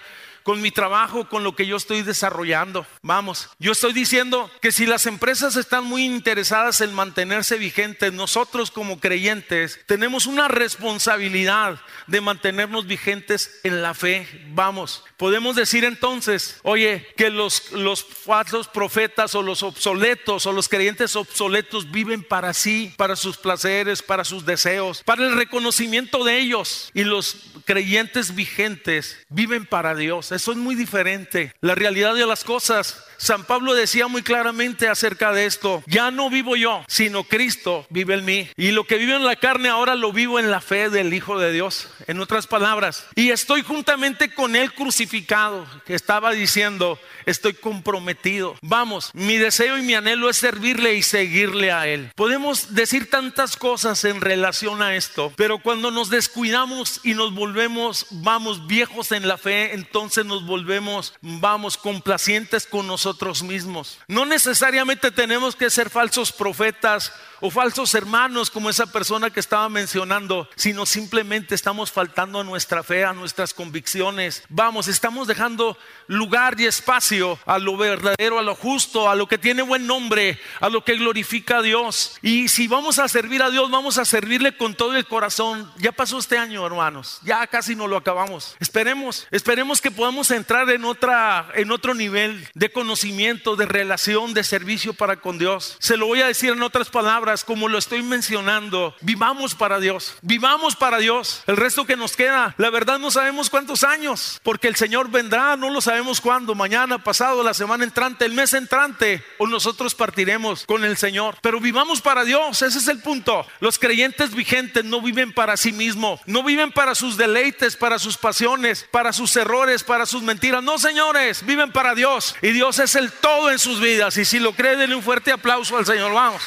con 0.48 0.62
mi 0.62 0.70
trabajo, 0.70 1.28
con 1.28 1.44
lo 1.44 1.54
que 1.54 1.66
yo 1.66 1.76
estoy 1.76 2.00
desarrollando. 2.00 2.86
Vamos, 3.02 3.50
yo 3.58 3.72
estoy 3.72 3.92
diciendo 3.92 4.50
que 4.62 4.72
si 4.72 4.86
las 4.86 5.04
empresas 5.04 5.56
están 5.56 5.84
muy 5.84 6.06
interesadas 6.06 6.80
en 6.80 6.94
mantenerse 6.94 7.58
vigentes, 7.58 8.14
nosotros 8.14 8.70
como 8.70 8.98
creyentes 8.98 9.78
tenemos 9.84 10.24
una 10.24 10.48
responsabilidad 10.48 11.78
de 12.06 12.22
mantenernos 12.22 12.86
vigentes 12.86 13.60
en 13.62 13.82
la 13.82 13.92
fe. 13.92 14.26
Vamos, 14.54 15.04
podemos 15.18 15.54
decir 15.54 15.84
entonces, 15.84 16.58
oye, 16.62 17.06
que 17.18 17.28
los, 17.28 17.70
los 17.72 18.02
falsos 18.02 18.68
profetas 18.68 19.34
o 19.34 19.42
los 19.42 19.62
obsoletos 19.62 20.46
o 20.46 20.52
los 20.52 20.70
creyentes 20.70 21.14
obsoletos 21.14 21.90
viven 21.90 22.22
para 22.22 22.54
sí, 22.54 22.94
para 22.96 23.16
sus 23.16 23.36
placeres, 23.36 24.00
para 24.00 24.24
sus 24.24 24.46
deseos, 24.46 25.02
para 25.02 25.26
el 25.26 25.36
reconocimiento 25.36 26.24
de 26.24 26.38
ellos. 26.38 26.90
Y 26.94 27.04
los 27.04 27.36
creyentes 27.66 28.34
vigentes 28.34 29.18
viven 29.28 29.66
para 29.66 29.94
Dios. 29.94 30.32
Eso 30.38 30.52
es 30.52 30.58
muy 30.58 30.76
diferente. 30.76 31.52
La 31.62 31.74
realidad 31.74 32.14
de 32.14 32.24
las 32.24 32.44
cosas. 32.44 33.04
San 33.16 33.44
Pablo 33.44 33.74
decía 33.74 34.06
muy 34.06 34.22
claramente 34.22 34.86
acerca 34.86 35.32
de 35.32 35.46
esto, 35.46 35.82
ya 35.88 36.12
no 36.12 36.30
vivo 36.30 36.54
yo, 36.54 36.84
sino 36.86 37.24
Cristo 37.24 37.84
vive 37.90 38.14
en 38.14 38.24
mí. 38.24 38.48
Y 38.56 38.70
lo 38.70 38.84
que 38.84 38.96
vive 38.96 39.16
en 39.16 39.24
la 39.24 39.34
carne 39.34 39.68
ahora 39.68 39.96
lo 39.96 40.12
vivo 40.12 40.38
en 40.38 40.52
la 40.52 40.60
fe 40.60 40.88
del 40.88 41.12
Hijo 41.12 41.36
de 41.40 41.50
Dios. 41.50 41.88
En 42.06 42.20
otras 42.20 42.46
palabras, 42.46 43.06
y 43.16 43.30
estoy 43.30 43.62
juntamente 43.62 44.32
con 44.32 44.54
Él 44.54 44.72
crucificado, 44.72 45.66
que 45.84 45.96
estaba 45.96 46.30
diciendo, 46.30 47.00
estoy 47.26 47.54
comprometido. 47.54 48.54
Vamos, 48.62 49.10
mi 49.14 49.36
deseo 49.36 49.76
y 49.76 49.82
mi 49.82 49.94
anhelo 49.94 50.30
es 50.30 50.36
servirle 50.36 50.94
y 50.94 51.02
seguirle 51.02 51.72
a 51.72 51.88
Él. 51.88 52.12
Podemos 52.14 52.76
decir 52.76 53.10
tantas 53.10 53.56
cosas 53.56 54.04
en 54.04 54.20
relación 54.20 54.80
a 54.80 54.94
esto, 54.94 55.32
pero 55.34 55.58
cuando 55.58 55.90
nos 55.90 56.08
descuidamos 56.08 57.00
y 57.02 57.14
nos 57.14 57.34
volvemos, 57.34 58.06
vamos, 58.10 58.68
viejos 58.68 59.10
en 59.10 59.26
la 59.26 59.38
fe, 59.38 59.74
entonces 59.74 60.24
nos 60.28 60.46
volvemos, 60.46 61.14
vamos, 61.20 61.76
complacientes 61.76 62.66
con 62.66 62.86
nosotros 62.86 63.42
mismos. 63.42 63.98
No 64.06 64.24
necesariamente 64.24 65.10
tenemos 65.10 65.56
que 65.56 65.70
ser 65.70 65.90
falsos 65.90 66.30
profetas 66.30 67.12
o 67.40 67.50
falsos 67.50 67.94
hermanos 67.94 68.50
como 68.50 68.70
esa 68.70 68.86
persona 68.86 69.30
que 69.30 69.40
estaba 69.40 69.68
mencionando, 69.68 70.48
sino 70.56 70.86
simplemente 70.86 71.54
estamos 71.54 71.92
faltando 71.92 72.40
a 72.40 72.44
nuestra 72.44 72.82
fe, 72.82 73.04
a 73.04 73.12
nuestras 73.12 73.54
convicciones. 73.54 74.42
Vamos, 74.48 74.88
estamos 74.88 75.28
dejando 75.28 75.76
lugar 76.06 76.60
y 76.60 76.66
espacio 76.66 77.38
a 77.46 77.58
lo 77.58 77.76
verdadero, 77.76 78.38
a 78.38 78.42
lo 78.42 78.54
justo, 78.54 79.08
a 79.08 79.14
lo 79.14 79.26
que 79.28 79.38
tiene 79.38 79.62
buen 79.62 79.86
nombre, 79.86 80.38
a 80.60 80.68
lo 80.68 80.84
que 80.84 80.96
glorifica 80.96 81.58
a 81.58 81.62
Dios. 81.62 82.18
Y 82.22 82.48
si 82.48 82.66
vamos 82.66 82.98
a 82.98 83.08
servir 83.08 83.42
a 83.42 83.50
Dios, 83.50 83.70
vamos 83.70 83.98
a 83.98 84.04
servirle 84.04 84.56
con 84.56 84.74
todo 84.74 84.96
el 84.96 85.06
corazón. 85.06 85.70
Ya 85.78 85.92
pasó 85.92 86.18
este 86.18 86.38
año, 86.38 86.66
hermanos, 86.66 87.20
ya 87.22 87.46
casi 87.46 87.74
no 87.74 87.86
lo 87.86 87.96
acabamos. 87.96 88.56
Esperemos, 88.60 89.26
esperemos 89.30 89.80
que 89.80 89.90
podamos 89.90 90.30
entrar 90.30 90.68
en 90.70 90.84
otra 90.84 91.48
en 91.54 91.70
otro 91.70 91.94
nivel 91.94 92.48
de 92.54 92.70
conocimiento, 92.70 93.56
de 93.56 93.66
relación, 93.66 94.34
de 94.34 94.44
servicio 94.44 94.94
para 94.94 95.16
con 95.16 95.38
Dios. 95.38 95.76
Se 95.78 95.96
lo 95.96 96.06
voy 96.06 96.20
a 96.22 96.26
decir 96.26 96.50
en 96.50 96.62
otras 96.62 96.88
palabras 96.88 97.27
como 97.44 97.68
lo 97.68 97.78
estoy 97.78 98.02
mencionando, 98.02 98.94
vivamos 99.00 99.54
para 99.54 99.78
Dios, 99.78 100.14
vivamos 100.22 100.76
para 100.76 100.98
Dios. 100.98 101.42
El 101.46 101.56
resto 101.56 101.84
que 101.84 101.96
nos 101.96 102.16
queda, 102.16 102.54
la 102.56 102.70
verdad 102.70 102.98
no 102.98 103.10
sabemos 103.10 103.50
cuántos 103.50 103.84
años, 103.84 104.40
porque 104.42 104.68
el 104.68 104.76
Señor 104.76 105.10
vendrá, 105.10 105.56
no 105.56 105.70
lo 105.70 105.80
sabemos 105.80 106.20
cuándo, 106.20 106.54
mañana, 106.54 107.02
pasado, 107.04 107.42
la 107.42 107.54
semana 107.54 107.84
entrante, 107.84 108.24
el 108.24 108.32
mes 108.32 108.54
entrante, 108.54 109.22
o 109.38 109.46
nosotros 109.46 109.94
partiremos 109.94 110.64
con 110.64 110.84
el 110.84 110.96
Señor. 110.96 111.36
Pero 111.42 111.60
vivamos 111.60 112.00
para 112.00 112.24
Dios, 112.24 112.62
ese 112.62 112.78
es 112.78 112.88
el 112.88 113.00
punto. 113.00 113.46
Los 113.60 113.78
creyentes 113.78 114.34
vigentes 114.34 114.84
no 114.84 115.00
viven 115.02 115.32
para 115.32 115.56
sí 115.56 115.72
mismos, 115.72 116.20
no 116.26 116.42
viven 116.42 116.72
para 116.72 116.94
sus 116.94 117.16
deleites, 117.16 117.76
para 117.76 117.98
sus 117.98 118.16
pasiones, 118.16 118.86
para 118.90 119.12
sus 119.12 119.36
errores, 119.36 119.84
para 119.84 120.06
sus 120.06 120.22
mentiras. 120.22 120.62
No, 120.62 120.78
señores, 120.78 121.44
viven 121.44 121.72
para 121.72 121.94
Dios. 121.94 122.34
Y 122.42 122.52
Dios 122.52 122.78
es 122.78 122.94
el 122.94 123.12
todo 123.12 123.50
en 123.50 123.58
sus 123.58 123.80
vidas. 123.80 124.16
Y 124.16 124.24
si 124.24 124.38
lo 124.38 124.52
cree, 124.52 124.76
denle 124.76 124.96
un 124.96 125.02
fuerte 125.02 125.32
aplauso 125.32 125.76
al 125.76 125.86
Señor. 125.86 126.12
Vamos. 126.12 126.42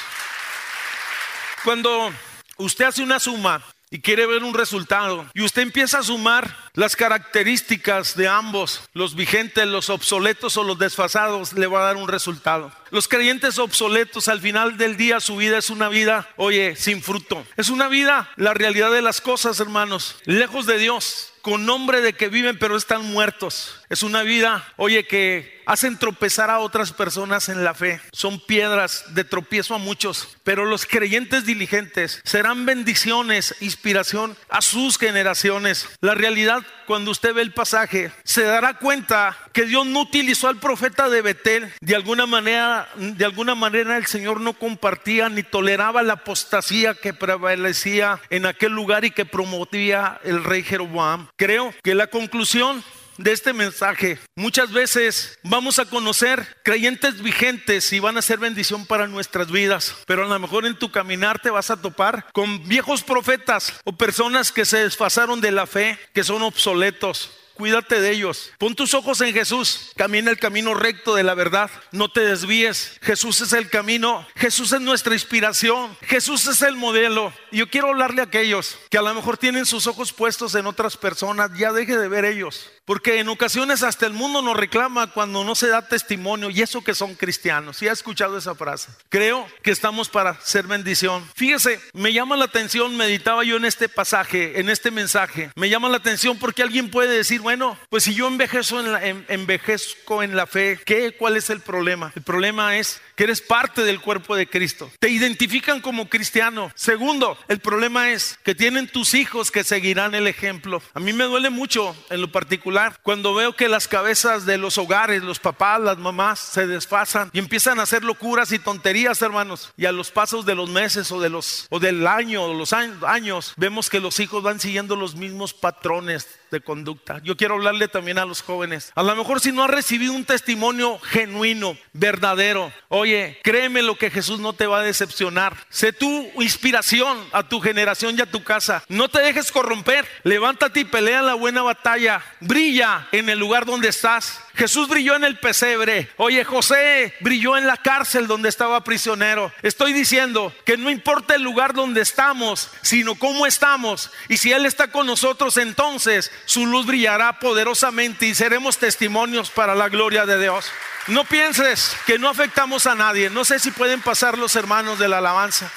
Cuando 1.63 2.12
usted 2.58 2.86
hace 2.86 3.04
una 3.04 3.19
suma 3.19 3.63
y 3.91 4.02
quiere 4.02 4.26
ver 4.26 4.43
un 4.43 4.54
resultado 4.54 5.28
y 5.36 5.41
usted 5.41 5.62
empieza 5.62 6.00
a 6.00 6.04
sumar 6.04 6.58
las 6.74 6.95
características 6.95 8.15
de 8.15 8.28
ambos, 8.28 8.82
los 8.93 9.15
vigentes, 9.15 9.67
los 9.67 9.91
obsoletos 9.91 10.58
o 10.58 10.63
los 10.63 10.80
desfasados, 10.80 11.54
le 11.54 11.67
va 11.67 11.82
a 11.82 11.86
dar 11.86 11.97
un 11.97 12.08
resultado. 12.08 12.71
Los 12.89 13.08
creyentes 13.08 13.60
obsoletos 13.60 14.28
al 14.28 14.39
final 14.39 14.78
del 14.78 14.97
día 14.97 15.19
su 15.19 15.36
vida 15.36 15.60
es 15.60 15.69
una 15.69 15.88
vida, 15.88 16.28
oye, 16.36 16.76
sin 16.76 17.04
fruto. 17.04 17.45
Es 17.58 17.69
una 17.69 17.89
vida, 17.89 18.32
la 18.38 18.56
realidad 18.56 18.91
de 18.91 19.04
las 19.04 19.21
cosas, 19.21 19.60
hermanos, 19.60 20.15
lejos 20.26 20.65
de 20.65 20.80
Dios 20.80 21.32
con 21.41 21.65
nombre 21.65 22.02
de 22.02 22.13
que 22.13 22.30
viven 22.30 22.58
pero 22.58 22.76
están 22.76 23.06
muertos. 23.06 23.81
Es 23.91 24.04
una 24.04 24.23
vida, 24.23 24.63
oye, 24.77 25.06
que 25.06 25.62
hacen 25.65 25.97
tropezar 25.97 26.49
a 26.49 26.60
otras 26.60 26.93
personas 26.93 27.49
en 27.49 27.65
la 27.65 27.73
fe. 27.73 27.99
Son 28.13 28.39
piedras 28.39 29.04
de 29.10 29.25
tropiezo 29.25 29.75
a 29.75 29.80
muchos. 29.80 30.38
Pero 30.45 30.63
los 30.63 30.86
creyentes 30.86 31.45
diligentes 31.45 32.21
serán 32.23 32.65
bendiciones, 32.65 33.54
inspiración 33.60 34.38
a 34.47 34.62
sus 34.62 34.97
generaciones. 34.97 35.89
La 35.99 36.15
realidad, 36.15 36.63
cuando 36.88 37.12
usted 37.12 37.34
ve 37.34 37.41
el 37.41 37.54
pasaje, 37.54 38.13
se 38.23 38.43
dará 38.43 38.75
cuenta 38.75 39.38
que 39.51 39.65
Dios 39.65 39.86
no 39.86 40.04
utilizó 40.04 40.47
al 40.47 40.62
profeta 40.62 41.10
de 41.10 41.21
Betel. 41.21 41.73
De 41.82 41.93
alguna 41.93 42.25
manera, 42.25 42.88
de 42.95 43.25
alguna 43.25 43.56
manera 43.56 43.97
el 43.97 44.06
Señor 44.06 44.39
no 44.39 44.54
compartía 44.54 45.27
ni 45.27 45.43
toleraba 45.43 46.01
la 46.01 46.13
apostasía 46.13 46.93
que 46.93 47.13
prevalecía 47.13 48.21
en 48.30 48.45
aquel 48.45 48.71
lugar 48.71 49.04
y 49.04 49.12
que 49.12 49.25
promovía 49.25 50.21
el 50.23 50.45
rey 50.45 50.63
Jeroboam. 50.63 51.27
Creo 51.36 51.73
que 51.84 51.93
la 51.93 52.08
conclusión 52.08 52.82
de 53.24 53.32
este 53.32 53.54
mensaje. 53.54 54.20
Muchas 54.36 54.72
veces 54.72 55.40
vamos 55.44 55.80
a 55.80 55.86
conocer 55.86 56.58
creyentes 56.64 57.22
vigentes 57.22 57.94
y 57.94 58.00
van 58.00 58.18
a 58.18 58.22
ser 58.22 58.40
bendición 58.40 58.86
para 58.86 59.08
nuestras 59.08 59.52
vidas, 59.52 59.96
pero 60.08 60.26
a 60.26 60.28
lo 60.28 60.40
mejor 60.40 60.66
en 60.66 60.78
tu 60.78 60.92
caminar 60.92 61.40
te 61.40 61.50
vas 61.50 61.70
a 61.70 61.82
topar 61.82 62.26
con 62.34 62.68
viejos 62.68 63.04
profetas 63.04 63.74
o 63.84 63.94
personas 63.94 64.52
que 64.52 64.66
se 64.66 64.78
desfasaron 64.78 65.42
de 65.42 65.52
la 65.52 65.68
fe, 65.68 65.98
que 66.14 66.24
son 66.24 66.42
obsoletos 66.42 67.32
cuídate 67.62 68.02
de 68.02 68.10
ellos. 68.10 68.52
Pon 68.58 68.74
tus 68.74 68.96
ojos 68.96 69.22
en 69.22 69.34
Jesús. 69.34 69.92
Camina 69.96 70.32
el 70.32 70.40
camino 70.40 70.74
recto 70.74 71.14
de 71.14 71.22
la 71.22 71.36
verdad. 71.36 71.70
No 71.92 72.10
te 72.10 72.22
desvíes. 72.22 72.98
Jesús 73.04 73.40
es 73.42 73.54
el 73.54 73.70
camino. 73.70 74.26
Jesús 74.36 74.72
es 74.72 74.82
nuestra 74.82 75.14
inspiración. 75.14 75.96
Jesús 76.02 76.48
es 76.48 76.64
el 76.64 76.76
modelo. 76.76 77.32
Y 77.52 77.58
yo 77.58 77.70
quiero 77.70 77.90
hablarle 77.90 78.22
a 78.22 78.26
aquellos 78.26 78.80
que 78.90 78.98
a 78.98 79.04
lo 79.04 79.14
mejor 79.14 79.38
tienen 79.38 79.68
sus 79.68 79.86
ojos 79.86 80.12
puestos 80.12 80.56
en 80.56 80.66
otras 80.66 80.98
personas. 80.98 81.52
Ya 81.56 81.72
deje 81.72 81.96
de 81.96 82.08
ver 82.08 82.26
ellos. 82.26 82.68
Porque 82.86 83.20
en 83.20 83.30
ocasiones 83.30 83.84
hasta 83.84 84.08
el 84.08 84.13
mundo 84.13 84.41
nos 84.41 84.58
reclama 84.58 85.12
cuando 85.12 85.44
no 85.44 85.56
se 85.56 85.67
da 85.67 85.88
testimonio 85.88 86.50
y 86.50 86.62
eso 86.62 86.84
que 86.84 86.96
son 86.96 87.15
cristianos. 87.15 87.78
¿Sí 87.78 87.88
ha 87.88 87.91
escuchado 87.91 88.38
esa 88.38 88.56
frase? 88.56 88.89
Creo 89.10 89.48
que 89.62 89.72
estamos 89.72 90.10
para 90.10 90.39
ser 90.41 90.65
bendición. 90.65 91.24
Fíjese, 91.36 91.80
me 91.94 92.12
llama 92.12 92.36
la 92.36 92.46
atención, 92.46 92.98
meditaba 92.98 93.44
yo 93.44 93.58
en 93.58 93.65
este 93.65 93.88
pasaje, 93.88 94.60
en 94.60 94.70
este 94.70 94.89
mensaje. 94.89 95.52
Me 95.56 95.70
llama 95.70 95.89
la 95.89 95.98
atención 95.98 96.39
porque 96.39 96.63
alguien 96.63 96.89
puede 96.89 97.15
decir, 97.15 97.41
bueno, 97.41 97.78
pues 97.89 98.04
si 98.04 98.15
yo 98.15 98.28
envejezco 98.28 98.80
en 98.80 98.91
la, 98.91 99.06
envejezco 99.06 100.24
en 100.24 100.36
la 100.36 100.48
fe, 100.48 100.80
¿qué? 100.84 101.15
¿Cuál 101.15 101.38
es 101.38 101.50
el 101.50 101.62
problema? 101.62 102.12
El 102.15 102.24
problema 102.24 102.78
es 102.78 103.00
eres 103.24 103.42
parte 103.42 103.84
del 103.84 104.02
cuerpo 104.02 104.36
de 104.36 104.48
Cristo. 104.48 104.92
Te 105.00 105.10
identifican 105.10 105.82
como 105.82 106.10
cristiano. 106.10 106.72
Segundo, 106.76 107.38
el 107.48 107.60
problema 107.60 108.12
es 108.12 108.40
que 108.44 108.56
tienen 108.56 108.88
tus 108.88 109.14
hijos 109.14 109.52
que 109.52 109.64
seguirán 109.64 110.16
el 110.16 110.28
ejemplo. 110.28 110.82
A 110.94 111.00
mí 111.00 111.14
me 111.14 111.26
duele 111.26 111.50
mucho 111.50 111.96
en 112.10 112.22
lo 112.22 112.32
particular 112.32 113.00
cuando 113.04 113.34
veo 113.34 113.56
que 113.56 113.70
las 113.70 113.88
cabezas 113.88 114.46
de 114.46 114.58
los 114.58 114.78
hogares, 114.78 115.24
los 115.24 115.40
papás, 115.40 115.80
las 115.82 115.98
mamás 115.98 116.40
se 116.40 116.68
desfasan 116.68 117.30
y 117.34 117.40
empiezan 117.40 117.80
a 117.80 117.84
hacer 117.84 118.04
locuras 118.04 118.52
y 118.52 118.60
tonterías, 118.60 119.22
hermanos. 119.22 119.74
Y 119.78 119.86
a 119.86 119.92
los 119.92 120.12
pasos 120.12 120.46
de 120.46 120.56
los 120.56 120.70
meses 120.70 121.12
o 121.12 121.20
de 121.22 121.30
los 121.30 121.68
o 121.70 121.80
del 121.80 122.08
año 122.08 122.44
o 122.44 122.54
los 122.54 122.74
años, 122.74 123.54
vemos 123.58 123.90
que 123.90 124.00
los 124.00 124.20
hijos 124.20 124.44
van 124.44 124.60
siguiendo 124.60 124.96
los 124.96 125.16
mismos 125.16 125.54
patrones 125.54 126.28
de 126.52 126.62
conducta. 126.62 127.20
Yo 127.24 127.38
quiero 127.38 127.56
hablarle 127.56 127.88
también 127.88 128.20
a 128.20 128.26
los 128.26 128.42
jóvenes. 128.42 128.92
A 128.96 129.04
lo 129.04 129.16
mejor 129.16 129.40
si 129.40 129.52
no 129.52 129.64
has 129.64 129.70
recibido 129.70 130.14
un 130.14 130.26
testimonio 130.26 131.00
genuino, 131.00 131.78
verdadero, 131.94 132.72
oye, 132.90 133.40
créeme 133.44 133.82
lo 133.82 133.98
que 133.98 134.12
Jesús 134.12 134.40
no 134.40 134.54
te 134.54 134.68
va 134.68 134.80
a 134.80 134.84
decepcionar. 134.84 135.56
Sé 135.70 135.94
tu 135.94 136.30
inspiración 136.42 137.18
a 137.32 137.48
tu 137.48 137.62
generación 137.62 138.16
y 138.18 138.22
a 138.22 138.30
tu 138.30 138.44
casa. 138.44 138.84
No 138.90 139.08
te 139.08 139.22
dejes 139.22 139.52
corromper. 139.52 140.06
Levántate 140.24 140.82
y 140.82 140.86
pelea 140.86 141.22
la 141.22 141.34
buena 141.34 141.62
batalla. 141.62 142.22
Brilla 142.42 143.08
en 143.12 143.30
el 143.30 143.40
lugar 143.40 143.66
donde 143.66 143.90
estás. 143.90 144.42
Jesús 144.56 144.88
brilló 144.88 145.16
en 145.16 145.24
el 145.24 145.40
pesebre. 145.40 146.10
Oye, 146.18 146.44
José 146.44 147.14
brilló 147.22 147.58
en 147.58 147.68
la 147.68 147.78
cárcel 147.78 148.28
donde 148.28 148.50
estaba 148.50 148.84
prisionero. 148.84 149.52
Estoy 149.62 149.94
diciendo 149.94 150.54
que 150.66 150.78
no 150.78 150.90
importa 150.90 151.36
el 151.36 151.42
lugar 151.42 151.74
donde 151.74 152.02
estamos, 152.02 152.70
sino 152.82 153.16
cómo 153.16 153.46
estamos. 153.46 154.12
Y 154.28 154.38
si 154.38 154.52
Él 154.52 154.66
está 154.66 154.92
con 154.92 155.08
nosotros, 155.08 155.58
entonces 155.58 156.32
su 156.46 156.66
luz 156.66 156.86
brillará 156.86 157.40
poderosamente 157.40 158.26
y 158.26 158.36
seremos 158.36 158.78
testimonios 158.78 159.50
para 159.50 159.76
la 159.76 159.90
gloria 159.90 160.26
de 160.26 160.40
Dios. 160.40 160.66
No 161.08 161.24
pienses 161.26 161.96
que 162.06 162.20
no 162.20 162.30
afectamos 162.30 162.86
a 162.88 162.96
nadie. 162.96 163.30
No 163.30 163.46
sé 163.46 163.60
si 163.60 163.72
pueden 163.72 164.02
pasar 164.02 164.38
los 164.38 164.56
hermanos 164.56 165.00
de 165.00 165.08
la 165.08 165.20
alabanza. 165.20 165.72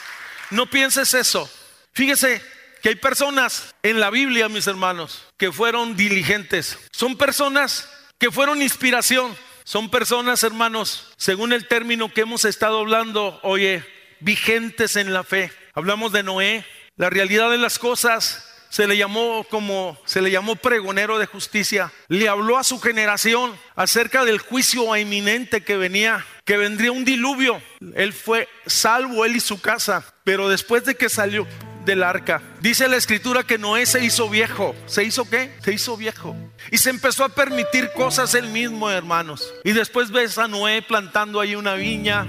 No 0.50 0.66
pienses 0.66 1.14
eso. 1.14 1.50
Fíjese 1.92 2.42
que 2.82 2.90
hay 2.90 2.96
personas 2.96 3.74
en 3.82 4.00
la 4.00 4.10
Biblia, 4.10 4.48
mis 4.48 4.66
hermanos, 4.66 5.24
que 5.38 5.50
fueron 5.50 5.96
diligentes. 5.96 6.78
Son 6.92 7.16
personas 7.16 7.88
que 8.18 8.30
fueron 8.30 8.62
inspiración. 8.62 9.34
Son 9.64 9.90
personas, 9.90 10.42
hermanos, 10.42 11.12
según 11.16 11.52
el 11.52 11.66
término 11.66 12.12
que 12.12 12.22
hemos 12.22 12.44
estado 12.44 12.80
hablando, 12.80 13.40
oye, 13.42 13.84
vigentes 14.20 14.96
en 14.96 15.12
la 15.12 15.24
fe. 15.24 15.50
Hablamos 15.74 16.12
de 16.12 16.22
Noé. 16.22 16.66
La 16.96 17.10
realidad 17.10 17.50
de 17.50 17.58
las 17.58 17.78
cosas 17.78 18.50
se 18.74 18.86
le 18.86 18.96
llamó 18.96 19.44
como 19.50 19.96
se 20.04 20.20
le 20.20 20.30
llamó 20.30 20.56
pregonero 20.56 21.18
de 21.18 21.26
justicia. 21.26 21.92
Le 22.08 22.28
habló 22.28 22.58
a 22.58 22.64
su 22.64 22.80
generación 22.80 23.56
acerca 23.76 24.24
del 24.24 24.38
juicio 24.38 24.96
inminente 24.96 25.62
que 25.62 25.76
venía, 25.76 26.26
que 26.44 26.56
vendría 26.56 26.92
un 26.92 27.04
diluvio. 27.04 27.62
Él 27.94 28.12
fue 28.12 28.48
salvo 28.66 29.24
él 29.24 29.36
y 29.36 29.40
su 29.40 29.60
casa, 29.60 30.04
pero 30.24 30.48
después 30.48 30.84
de 30.84 30.96
que 30.96 31.08
salió 31.08 31.46
del 31.84 32.02
arca. 32.02 32.42
Dice 32.60 32.88
la 32.88 32.96
escritura 32.96 33.42
que 33.42 33.58
Noé 33.58 33.86
se 33.86 34.04
hizo 34.04 34.28
viejo. 34.28 34.74
¿Se 34.86 35.04
hizo 35.04 35.28
qué? 35.28 35.54
Se 35.62 35.72
hizo 35.72 35.96
viejo. 35.96 36.36
Y 36.70 36.78
se 36.78 36.90
empezó 36.90 37.24
a 37.24 37.28
permitir 37.28 37.90
cosas 37.96 38.34
él 38.34 38.48
mismo, 38.48 38.90
hermanos. 38.90 39.52
Y 39.64 39.72
después 39.72 40.10
ves 40.10 40.38
a 40.38 40.48
Noé 40.48 40.82
plantando 40.82 41.40
ahí 41.40 41.54
una 41.54 41.74
viña. 41.74 42.26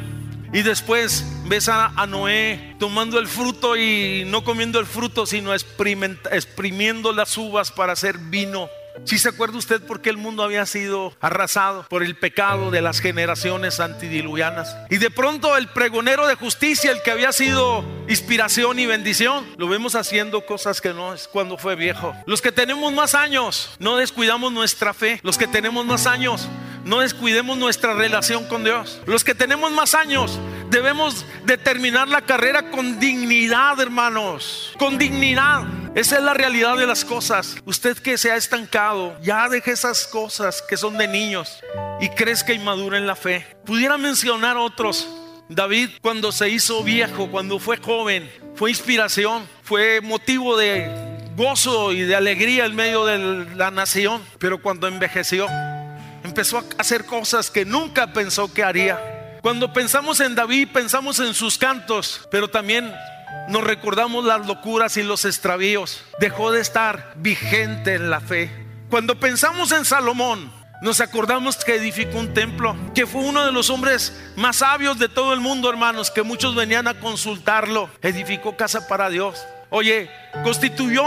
Y 0.53 0.61
después 0.61 1.25
ves 1.47 1.67
a, 1.69 1.89
Noé 2.07 2.75
tomando 2.79 3.19
el 3.19 3.27
fruto 3.27 3.75
y 3.75 4.23
no 4.25 4.43
comiendo 4.43 4.79
el 4.79 4.85
fruto, 4.85 5.25
sino 5.25 5.53
exprimiendo 5.53 7.11
las 7.11 7.37
uvas 7.37 7.71
para 7.71 7.93
hacer 7.93 8.17
vino. 8.17 8.69
Si 9.03 9.19
se 9.19 9.29
acuerda 9.29 9.57
usted 9.57 9.81
por 9.81 10.01
qué 10.01 10.09
el 10.09 10.17
mundo 10.17 10.43
había 10.43 10.65
sido 10.65 11.13
arrasado 11.19 11.85
por 11.89 12.03
el 12.03 12.15
pecado 12.15 12.71
de 12.71 12.81
las 12.81 12.99
generaciones 12.99 13.79
antidiluvianas. 13.79 14.75
Y 14.89 14.97
de 14.97 15.11
pronto 15.11 15.57
el 15.57 15.67
pregonero 15.67 16.27
de 16.27 16.35
justicia, 16.35 16.91
el 16.91 17.01
que 17.01 17.11
había 17.11 17.31
sido 17.31 17.83
inspiración 18.07 18.79
y 18.79 18.85
bendición, 18.85 19.45
lo 19.57 19.67
vemos 19.67 19.95
haciendo 19.95 20.45
cosas 20.45 20.81
que 20.81 20.93
no 20.93 21.13
es 21.13 21.27
cuando 21.27 21.57
fue 21.57 21.75
viejo. 21.75 22.15
Los 22.25 22.41
que 22.41 22.51
tenemos 22.51 22.93
más 22.93 23.15
años, 23.15 23.75
no 23.79 23.97
descuidamos 23.97 24.51
nuestra 24.51 24.93
fe. 24.93 25.19
Los 25.23 25.37
que 25.37 25.47
tenemos 25.47 25.85
más 25.85 26.07
años, 26.07 26.47
no 26.85 26.99
descuidemos 26.99 27.57
nuestra 27.57 27.93
relación 27.93 28.45
con 28.45 28.63
Dios. 28.63 29.01
Los 29.05 29.23
que 29.23 29.35
tenemos 29.35 29.71
más 29.71 29.95
años, 29.95 30.39
debemos 30.69 31.25
de 31.45 31.57
terminar 31.57 32.07
la 32.07 32.21
carrera 32.21 32.69
con 32.71 32.99
dignidad, 32.99 33.79
hermanos. 33.79 34.73
Con 34.77 34.97
dignidad. 34.97 35.63
Esa 35.95 36.17
es 36.17 36.23
la 36.23 36.33
realidad 36.33 36.77
de 36.77 36.85
las 36.85 37.05
cosas. 37.05 37.55
Usted 37.65 37.97
que 37.97 38.17
se 38.17 38.29
ha 38.29 38.35
estancado, 38.35 39.17
ya 39.21 39.47
deje 39.47 39.71
esas 39.71 40.05
cosas 40.07 40.61
que 40.67 40.75
son 40.75 40.97
de 40.97 41.07
niños 41.07 41.63
y 42.01 42.09
crezca 42.09 42.51
y 42.51 42.59
madure 42.59 42.97
en 42.97 43.07
la 43.07 43.15
fe. 43.15 43.45
Pudiera 43.65 43.97
mencionar 43.97 44.57
otros. 44.57 45.07
David 45.47 45.89
cuando 46.01 46.31
se 46.31 46.49
hizo 46.49 46.83
viejo, 46.83 47.29
cuando 47.31 47.59
fue 47.59 47.77
joven, 47.77 48.29
fue 48.55 48.71
inspiración, 48.71 49.47
fue 49.63 50.01
motivo 50.01 50.57
de 50.57 50.91
gozo 51.37 51.93
y 51.93 52.01
de 52.01 52.15
alegría 52.15 52.65
en 52.65 52.75
medio 52.75 53.05
de 53.05 53.55
la 53.55 53.71
nación. 53.71 54.21
Pero 54.37 54.61
cuando 54.61 54.87
envejeció, 54.87 55.47
empezó 56.25 56.57
a 56.57 56.63
hacer 56.77 57.05
cosas 57.05 57.49
que 57.49 57.63
nunca 57.63 58.11
pensó 58.11 58.53
que 58.53 58.63
haría. 58.63 59.14
Cuando 59.45 59.71
pensamos 59.71 60.21
en 60.21 60.33
David, 60.33 60.69
pensamos 60.73 61.19
en 61.19 61.35
sus 61.35 61.59
cantos, 61.59 62.27
pero 62.31 62.47
también 62.47 62.91
nos 63.47 63.63
recordamos 63.63 64.25
las 64.25 64.47
locuras 64.47 64.97
y 64.97 65.03
los 65.03 65.23
extravíos. 65.23 66.03
Dejó 66.19 66.51
de 66.51 66.61
estar 66.61 67.13
vigente 67.17 67.93
en 67.93 68.09
la 68.09 68.21
fe. 68.21 68.49
Cuando 68.89 69.19
pensamos 69.19 69.71
en 69.71 69.85
Salomón, 69.85 70.51
nos 70.81 70.99
acordamos 70.99 71.63
que 71.63 71.75
edificó 71.75 72.17
un 72.17 72.33
templo, 72.33 72.75
que 72.95 73.05
fue 73.05 73.21
uno 73.21 73.45
de 73.45 73.51
los 73.51 73.69
hombres 73.69 74.19
más 74.35 74.55
sabios 74.55 74.97
de 74.97 75.09
todo 75.09 75.31
el 75.31 75.41
mundo, 75.41 75.69
hermanos, 75.69 76.09
que 76.09 76.23
muchos 76.23 76.55
venían 76.55 76.87
a 76.87 76.99
consultarlo. 76.99 77.87
Edificó 78.01 78.57
casa 78.57 78.87
para 78.87 79.11
Dios. 79.11 79.45
Oye, 79.69 80.09
constituyó, 80.43 81.05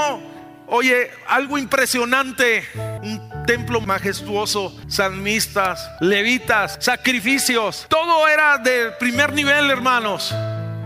oye, 0.69 1.11
algo 1.27 1.59
impresionante, 1.59 2.65
un 3.03 3.38
templo 3.49 3.81
majestuoso, 3.81 4.77
salmistas, 4.89 5.91
levitas, 6.01 6.77
sacrificios. 6.81 7.87
Todo 7.89 8.29
era 8.29 8.59
de 8.59 8.91
primer 9.01 9.33
nivel, 9.33 9.71
hermanos. 9.71 10.35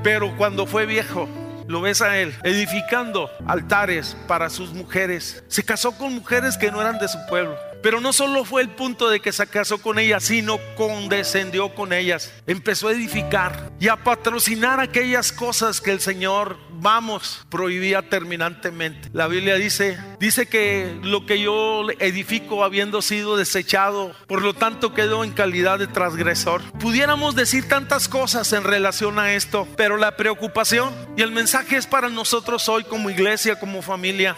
Pero 0.05 0.37
cuando 0.37 0.64
fue 0.64 0.87
viejo, 0.87 1.29
lo 1.66 1.81
ves 1.81 2.03
a 2.03 2.18
él 2.18 2.33
edificando 2.44 3.29
altares 3.48 4.16
para 4.29 4.48
sus 4.48 4.72
mujeres. 4.72 5.42
Se 5.48 5.64
casó 5.64 5.90
con 5.90 6.14
mujeres 6.14 6.57
que 6.57 6.70
no 6.70 6.81
eran 6.81 7.01
de 7.01 7.09
su 7.09 7.18
pueblo. 7.27 7.59
Pero 7.83 8.01
no 8.01 8.12
solo 8.12 8.45
fue 8.45 8.62
el 8.62 8.71
punto 8.71 9.11
de 9.11 9.21
que 9.21 9.33
se 9.33 9.47
casó 9.49 9.79
con 9.79 9.99
ellas, 9.99 10.23
sino 10.25 10.59
condescendió 10.77 11.75
con 11.75 11.92
ellas. 11.92 12.33
Empezó 12.47 12.88
a 12.88 12.92
edificar 12.92 13.73
y 13.81 13.88
a 13.88 13.97
patrocinar 13.97 14.79
aquellas 14.79 15.33
cosas 15.33 15.81
que 15.81 15.90
el 15.90 16.01
Señor, 16.01 16.59
vamos, 16.71 17.45
prohibía 17.49 18.03
terminantemente. 18.03 19.09
La 19.12 19.27
Biblia 19.27 19.57
dice, 19.57 19.99
dice 20.21 20.47
que 20.47 20.97
lo 21.03 21.27
que 21.27 21.40
yo 21.40 21.87
edifico 21.99 22.62
habiendo 22.62 23.03
sido 23.03 23.37
desechado, 23.37 24.14
por 24.29 24.42
lo 24.42 24.55
tanto 24.55 24.95
quedó 24.95 25.25
en 25.25 25.33
calidad 25.33 25.81
de 25.81 25.88
transgresor. 25.88 26.62
Pudiéramos 26.79 27.35
decir 27.35 27.66
tantas 27.68 28.09
cosas 28.09 28.53
en 28.53 28.62
relación 28.62 29.18
a 29.18 29.33
esto, 29.35 29.66
pero 29.77 29.97
la 29.97 30.16
preocupación 30.16 30.95
y 31.16 31.23
el 31.23 31.33
mensaje 31.33 31.77
es 31.77 31.88
para 31.88 32.09
nosotros 32.09 32.68
hoy 32.68 32.85
como 32.85 33.11
iglesia, 33.11 33.59
como 33.59 33.83
familia. 33.83 34.37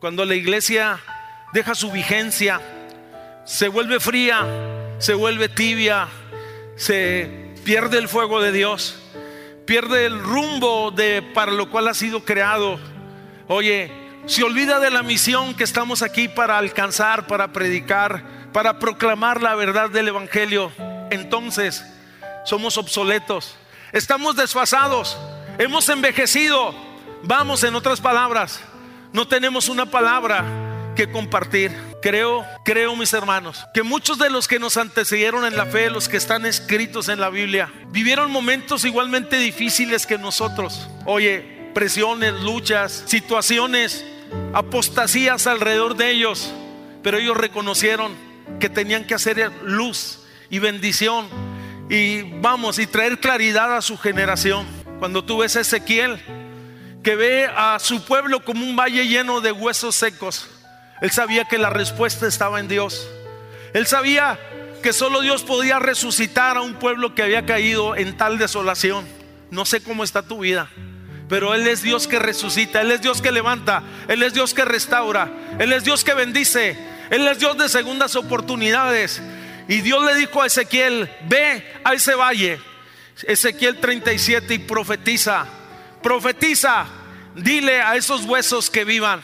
Cuando 0.00 0.24
la 0.24 0.34
iglesia 0.34 1.00
deja 1.52 1.74
su 1.74 1.90
vigencia, 1.90 2.60
se 3.44 3.68
vuelve 3.68 4.00
fría, 4.00 4.46
se 4.98 5.14
vuelve 5.14 5.48
tibia, 5.48 6.08
se 6.76 7.54
pierde 7.64 7.98
el 7.98 8.08
fuego 8.08 8.40
de 8.40 8.52
Dios, 8.52 8.98
pierde 9.64 10.06
el 10.06 10.18
rumbo 10.18 10.90
de 10.90 11.22
para 11.34 11.52
lo 11.52 11.70
cual 11.70 11.88
ha 11.88 11.94
sido 11.94 12.24
creado. 12.24 12.78
Oye, 13.46 13.90
se 14.26 14.44
olvida 14.44 14.78
de 14.78 14.90
la 14.90 15.02
misión 15.02 15.54
que 15.54 15.64
estamos 15.64 16.02
aquí 16.02 16.28
para 16.28 16.58
alcanzar, 16.58 17.26
para 17.26 17.52
predicar, 17.52 18.50
para 18.52 18.78
proclamar 18.78 19.42
la 19.42 19.54
verdad 19.54 19.90
del 19.90 20.08
evangelio. 20.08 20.70
Entonces, 21.10 21.84
somos 22.44 22.76
obsoletos, 22.76 23.56
estamos 23.92 24.36
desfasados, 24.36 25.18
hemos 25.58 25.88
envejecido. 25.88 26.74
Vamos, 27.22 27.64
en 27.64 27.74
otras 27.74 28.00
palabras, 28.00 28.60
no 29.12 29.26
tenemos 29.26 29.68
una 29.68 29.86
palabra 29.86 30.67
que 30.98 31.12
compartir. 31.12 31.70
Creo, 32.02 32.44
creo 32.64 32.96
mis 32.96 33.12
hermanos, 33.12 33.64
que 33.72 33.84
muchos 33.84 34.18
de 34.18 34.30
los 34.30 34.48
que 34.48 34.58
nos 34.58 34.76
antecedieron 34.76 35.44
en 35.44 35.56
la 35.56 35.64
fe, 35.64 35.90
los 35.90 36.08
que 36.08 36.16
están 36.16 36.44
escritos 36.44 37.08
en 37.08 37.20
la 37.20 37.30
Biblia, 37.30 37.72
vivieron 37.90 38.32
momentos 38.32 38.84
igualmente 38.84 39.38
difíciles 39.38 40.06
que 40.08 40.18
nosotros. 40.18 40.88
Oye, 41.06 41.70
presiones, 41.72 42.32
luchas, 42.40 43.04
situaciones, 43.06 44.04
apostasías 44.52 45.46
alrededor 45.46 45.94
de 45.94 46.10
ellos, 46.10 46.52
pero 47.04 47.18
ellos 47.18 47.36
reconocieron 47.36 48.12
que 48.58 48.68
tenían 48.68 49.06
que 49.06 49.14
hacer 49.14 49.52
luz 49.62 50.24
y 50.50 50.58
bendición 50.58 51.28
y 51.88 52.22
vamos 52.40 52.80
y 52.80 52.88
traer 52.88 53.20
claridad 53.20 53.76
a 53.76 53.82
su 53.82 53.96
generación. 53.98 54.66
Cuando 54.98 55.22
tú 55.22 55.38
ves 55.38 55.54
a 55.54 55.60
Ezequiel 55.60 56.20
que 57.04 57.14
ve 57.14 57.46
a 57.56 57.78
su 57.78 58.04
pueblo 58.04 58.44
como 58.44 58.66
un 58.66 58.74
valle 58.74 59.06
lleno 59.06 59.40
de 59.40 59.52
huesos 59.52 59.94
secos, 59.94 60.48
él 61.00 61.10
sabía 61.10 61.44
que 61.44 61.58
la 61.58 61.70
respuesta 61.70 62.26
estaba 62.26 62.60
en 62.60 62.68
Dios. 62.68 63.08
Él 63.72 63.86
sabía 63.86 64.38
que 64.82 64.92
solo 64.92 65.20
Dios 65.20 65.42
podía 65.42 65.78
resucitar 65.78 66.56
a 66.56 66.62
un 66.62 66.74
pueblo 66.74 67.14
que 67.14 67.22
había 67.22 67.46
caído 67.46 67.96
en 67.96 68.16
tal 68.16 68.38
desolación. 68.38 69.06
No 69.50 69.64
sé 69.64 69.82
cómo 69.82 70.04
está 70.04 70.22
tu 70.22 70.40
vida, 70.40 70.68
pero 71.28 71.54
Él 71.54 71.66
es 71.66 71.82
Dios 71.82 72.08
que 72.08 72.18
resucita, 72.18 72.80
Él 72.80 72.90
es 72.90 73.00
Dios 73.00 73.22
que 73.22 73.32
levanta, 73.32 73.82
Él 74.08 74.22
es 74.22 74.34
Dios 74.34 74.54
que 74.54 74.64
restaura, 74.64 75.30
Él 75.58 75.72
es 75.72 75.84
Dios 75.84 76.04
que 76.04 76.14
bendice, 76.14 76.76
Él 77.10 77.26
es 77.28 77.38
Dios 77.38 77.56
de 77.56 77.68
segundas 77.68 78.16
oportunidades. 78.16 79.22
Y 79.68 79.80
Dios 79.82 80.02
le 80.04 80.14
dijo 80.14 80.42
a 80.42 80.46
Ezequiel, 80.46 81.10
ve 81.28 81.80
a 81.84 81.94
ese 81.94 82.14
valle, 82.14 82.58
Ezequiel 83.22 83.78
37 83.78 84.54
y 84.54 84.58
profetiza, 84.60 85.46
profetiza, 86.02 86.86
dile 87.34 87.82
a 87.82 87.96
esos 87.96 88.24
huesos 88.24 88.70
que 88.70 88.84
vivan. 88.84 89.20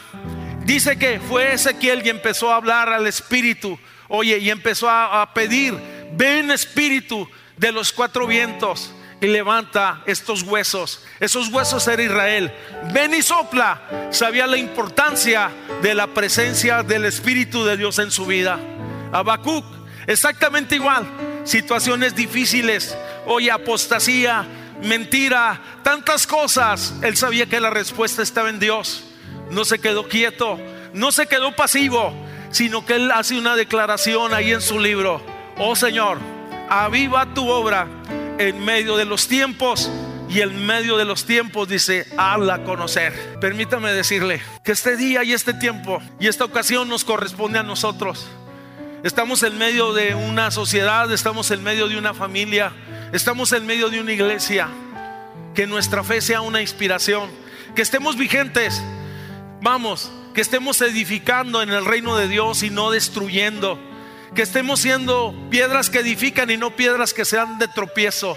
Dice 0.64 0.96
que 0.96 1.20
fue 1.20 1.52
Ezequiel 1.52 2.04
y 2.04 2.08
empezó 2.08 2.50
a 2.50 2.56
hablar 2.56 2.88
al 2.88 3.06
Espíritu. 3.06 3.78
Oye, 4.08 4.38
y 4.38 4.50
empezó 4.50 4.88
a, 4.88 5.32
pedir, 5.34 5.74
ven 6.12 6.50
Espíritu 6.50 7.28
de 7.58 7.70
los 7.70 7.92
cuatro 7.92 8.26
vientos 8.26 8.90
y 9.20 9.26
levanta 9.26 10.02
estos 10.06 10.42
huesos. 10.42 11.04
Esos 11.20 11.48
huesos 11.48 11.86
era 11.86 12.02
Israel. 12.02 12.50
Ven 12.94 13.12
y 13.12 13.20
sopla. 13.20 14.08
Sabía 14.10 14.46
la 14.46 14.56
importancia 14.56 15.50
de 15.82 15.94
la 15.94 16.06
presencia 16.06 16.82
del 16.82 17.04
Espíritu 17.04 17.64
de 17.64 17.76
Dios 17.76 17.98
en 17.98 18.10
su 18.10 18.24
vida. 18.24 18.58
Habacuc, 19.12 19.66
exactamente 20.06 20.76
igual. 20.76 21.06
Situaciones 21.44 22.14
difíciles. 22.14 22.96
Oye, 23.26 23.50
apostasía, 23.50 24.46
mentira, 24.82 25.60
tantas 25.82 26.26
cosas. 26.26 26.94
Él 27.02 27.18
sabía 27.18 27.44
que 27.44 27.60
la 27.60 27.68
respuesta 27.68 28.22
estaba 28.22 28.48
en 28.48 28.58
Dios 28.58 29.04
no 29.50 29.64
se 29.64 29.78
quedó 29.78 30.08
quieto, 30.08 30.58
no 30.92 31.12
se 31.12 31.26
quedó 31.26 31.54
pasivo, 31.56 32.12
sino 32.50 32.86
que 32.86 32.94
él 32.94 33.10
hace 33.10 33.38
una 33.38 33.56
declaración 33.56 34.32
ahí 34.32 34.52
en 34.52 34.60
su 34.60 34.78
libro. 34.78 35.20
Oh 35.58 35.76
Señor, 35.76 36.18
aviva 36.68 37.34
tu 37.34 37.48
obra 37.48 37.86
en 38.38 38.64
medio 38.64 38.96
de 38.96 39.04
los 39.04 39.28
tiempos 39.28 39.90
y 40.28 40.40
en 40.40 40.66
medio 40.66 40.96
de 40.96 41.04
los 41.04 41.26
tiempos 41.26 41.68
dice, 41.68 42.06
habla 42.16 42.64
conocer. 42.64 43.38
Permítame 43.40 43.92
decirle 43.92 44.40
que 44.64 44.72
este 44.72 44.96
día 44.96 45.22
y 45.22 45.32
este 45.32 45.54
tiempo 45.54 46.00
y 46.18 46.26
esta 46.26 46.44
ocasión 46.44 46.88
nos 46.88 47.04
corresponde 47.04 47.58
a 47.58 47.62
nosotros. 47.62 48.26
Estamos 49.04 49.42
en 49.42 49.58
medio 49.58 49.92
de 49.92 50.14
una 50.14 50.50
sociedad, 50.50 51.12
estamos 51.12 51.50
en 51.50 51.62
medio 51.62 51.88
de 51.88 51.98
una 51.98 52.14
familia, 52.14 52.72
estamos 53.12 53.52
en 53.52 53.66
medio 53.66 53.90
de 53.90 54.00
una 54.00 54.12
iglesia. 54.12 54.68
Que 55.54 55.66
nuestra 55.66 56.02
fe 56.02 56.20
sea 56.20 56.40
una 56.40 56.60
inspiración, 56.60 57.30
que 57.76 57.82
estemos 57.82 58.16
vigentes, 58.16 58.82
Vamos, 59.64 60.12
que 60.34 60.42
estemos 60.42 60.82
edificando 60.82 61.62
en 61.62 61.70
el 61.70 61.86
reino 61.86 62.18
de 62.18 62.28
Dios 62.28 62.62
y 62.62 62.68
no 62.68 62.90
destruyendo. 62.90 63.78
Que 64.34 64.42
estemos 64.42 64.80
siendo 64.80 65.34
piedras 65.48 65.88
que 65.88 66.00
edifican 66.00 66.50
y 66.50 66.58
no 66.58 66.76
piedras 66.76 67.14
que 67.14 67.24
sean 67.24 67.58
de 67.58 67.66
tropiezo. 67.66 68.36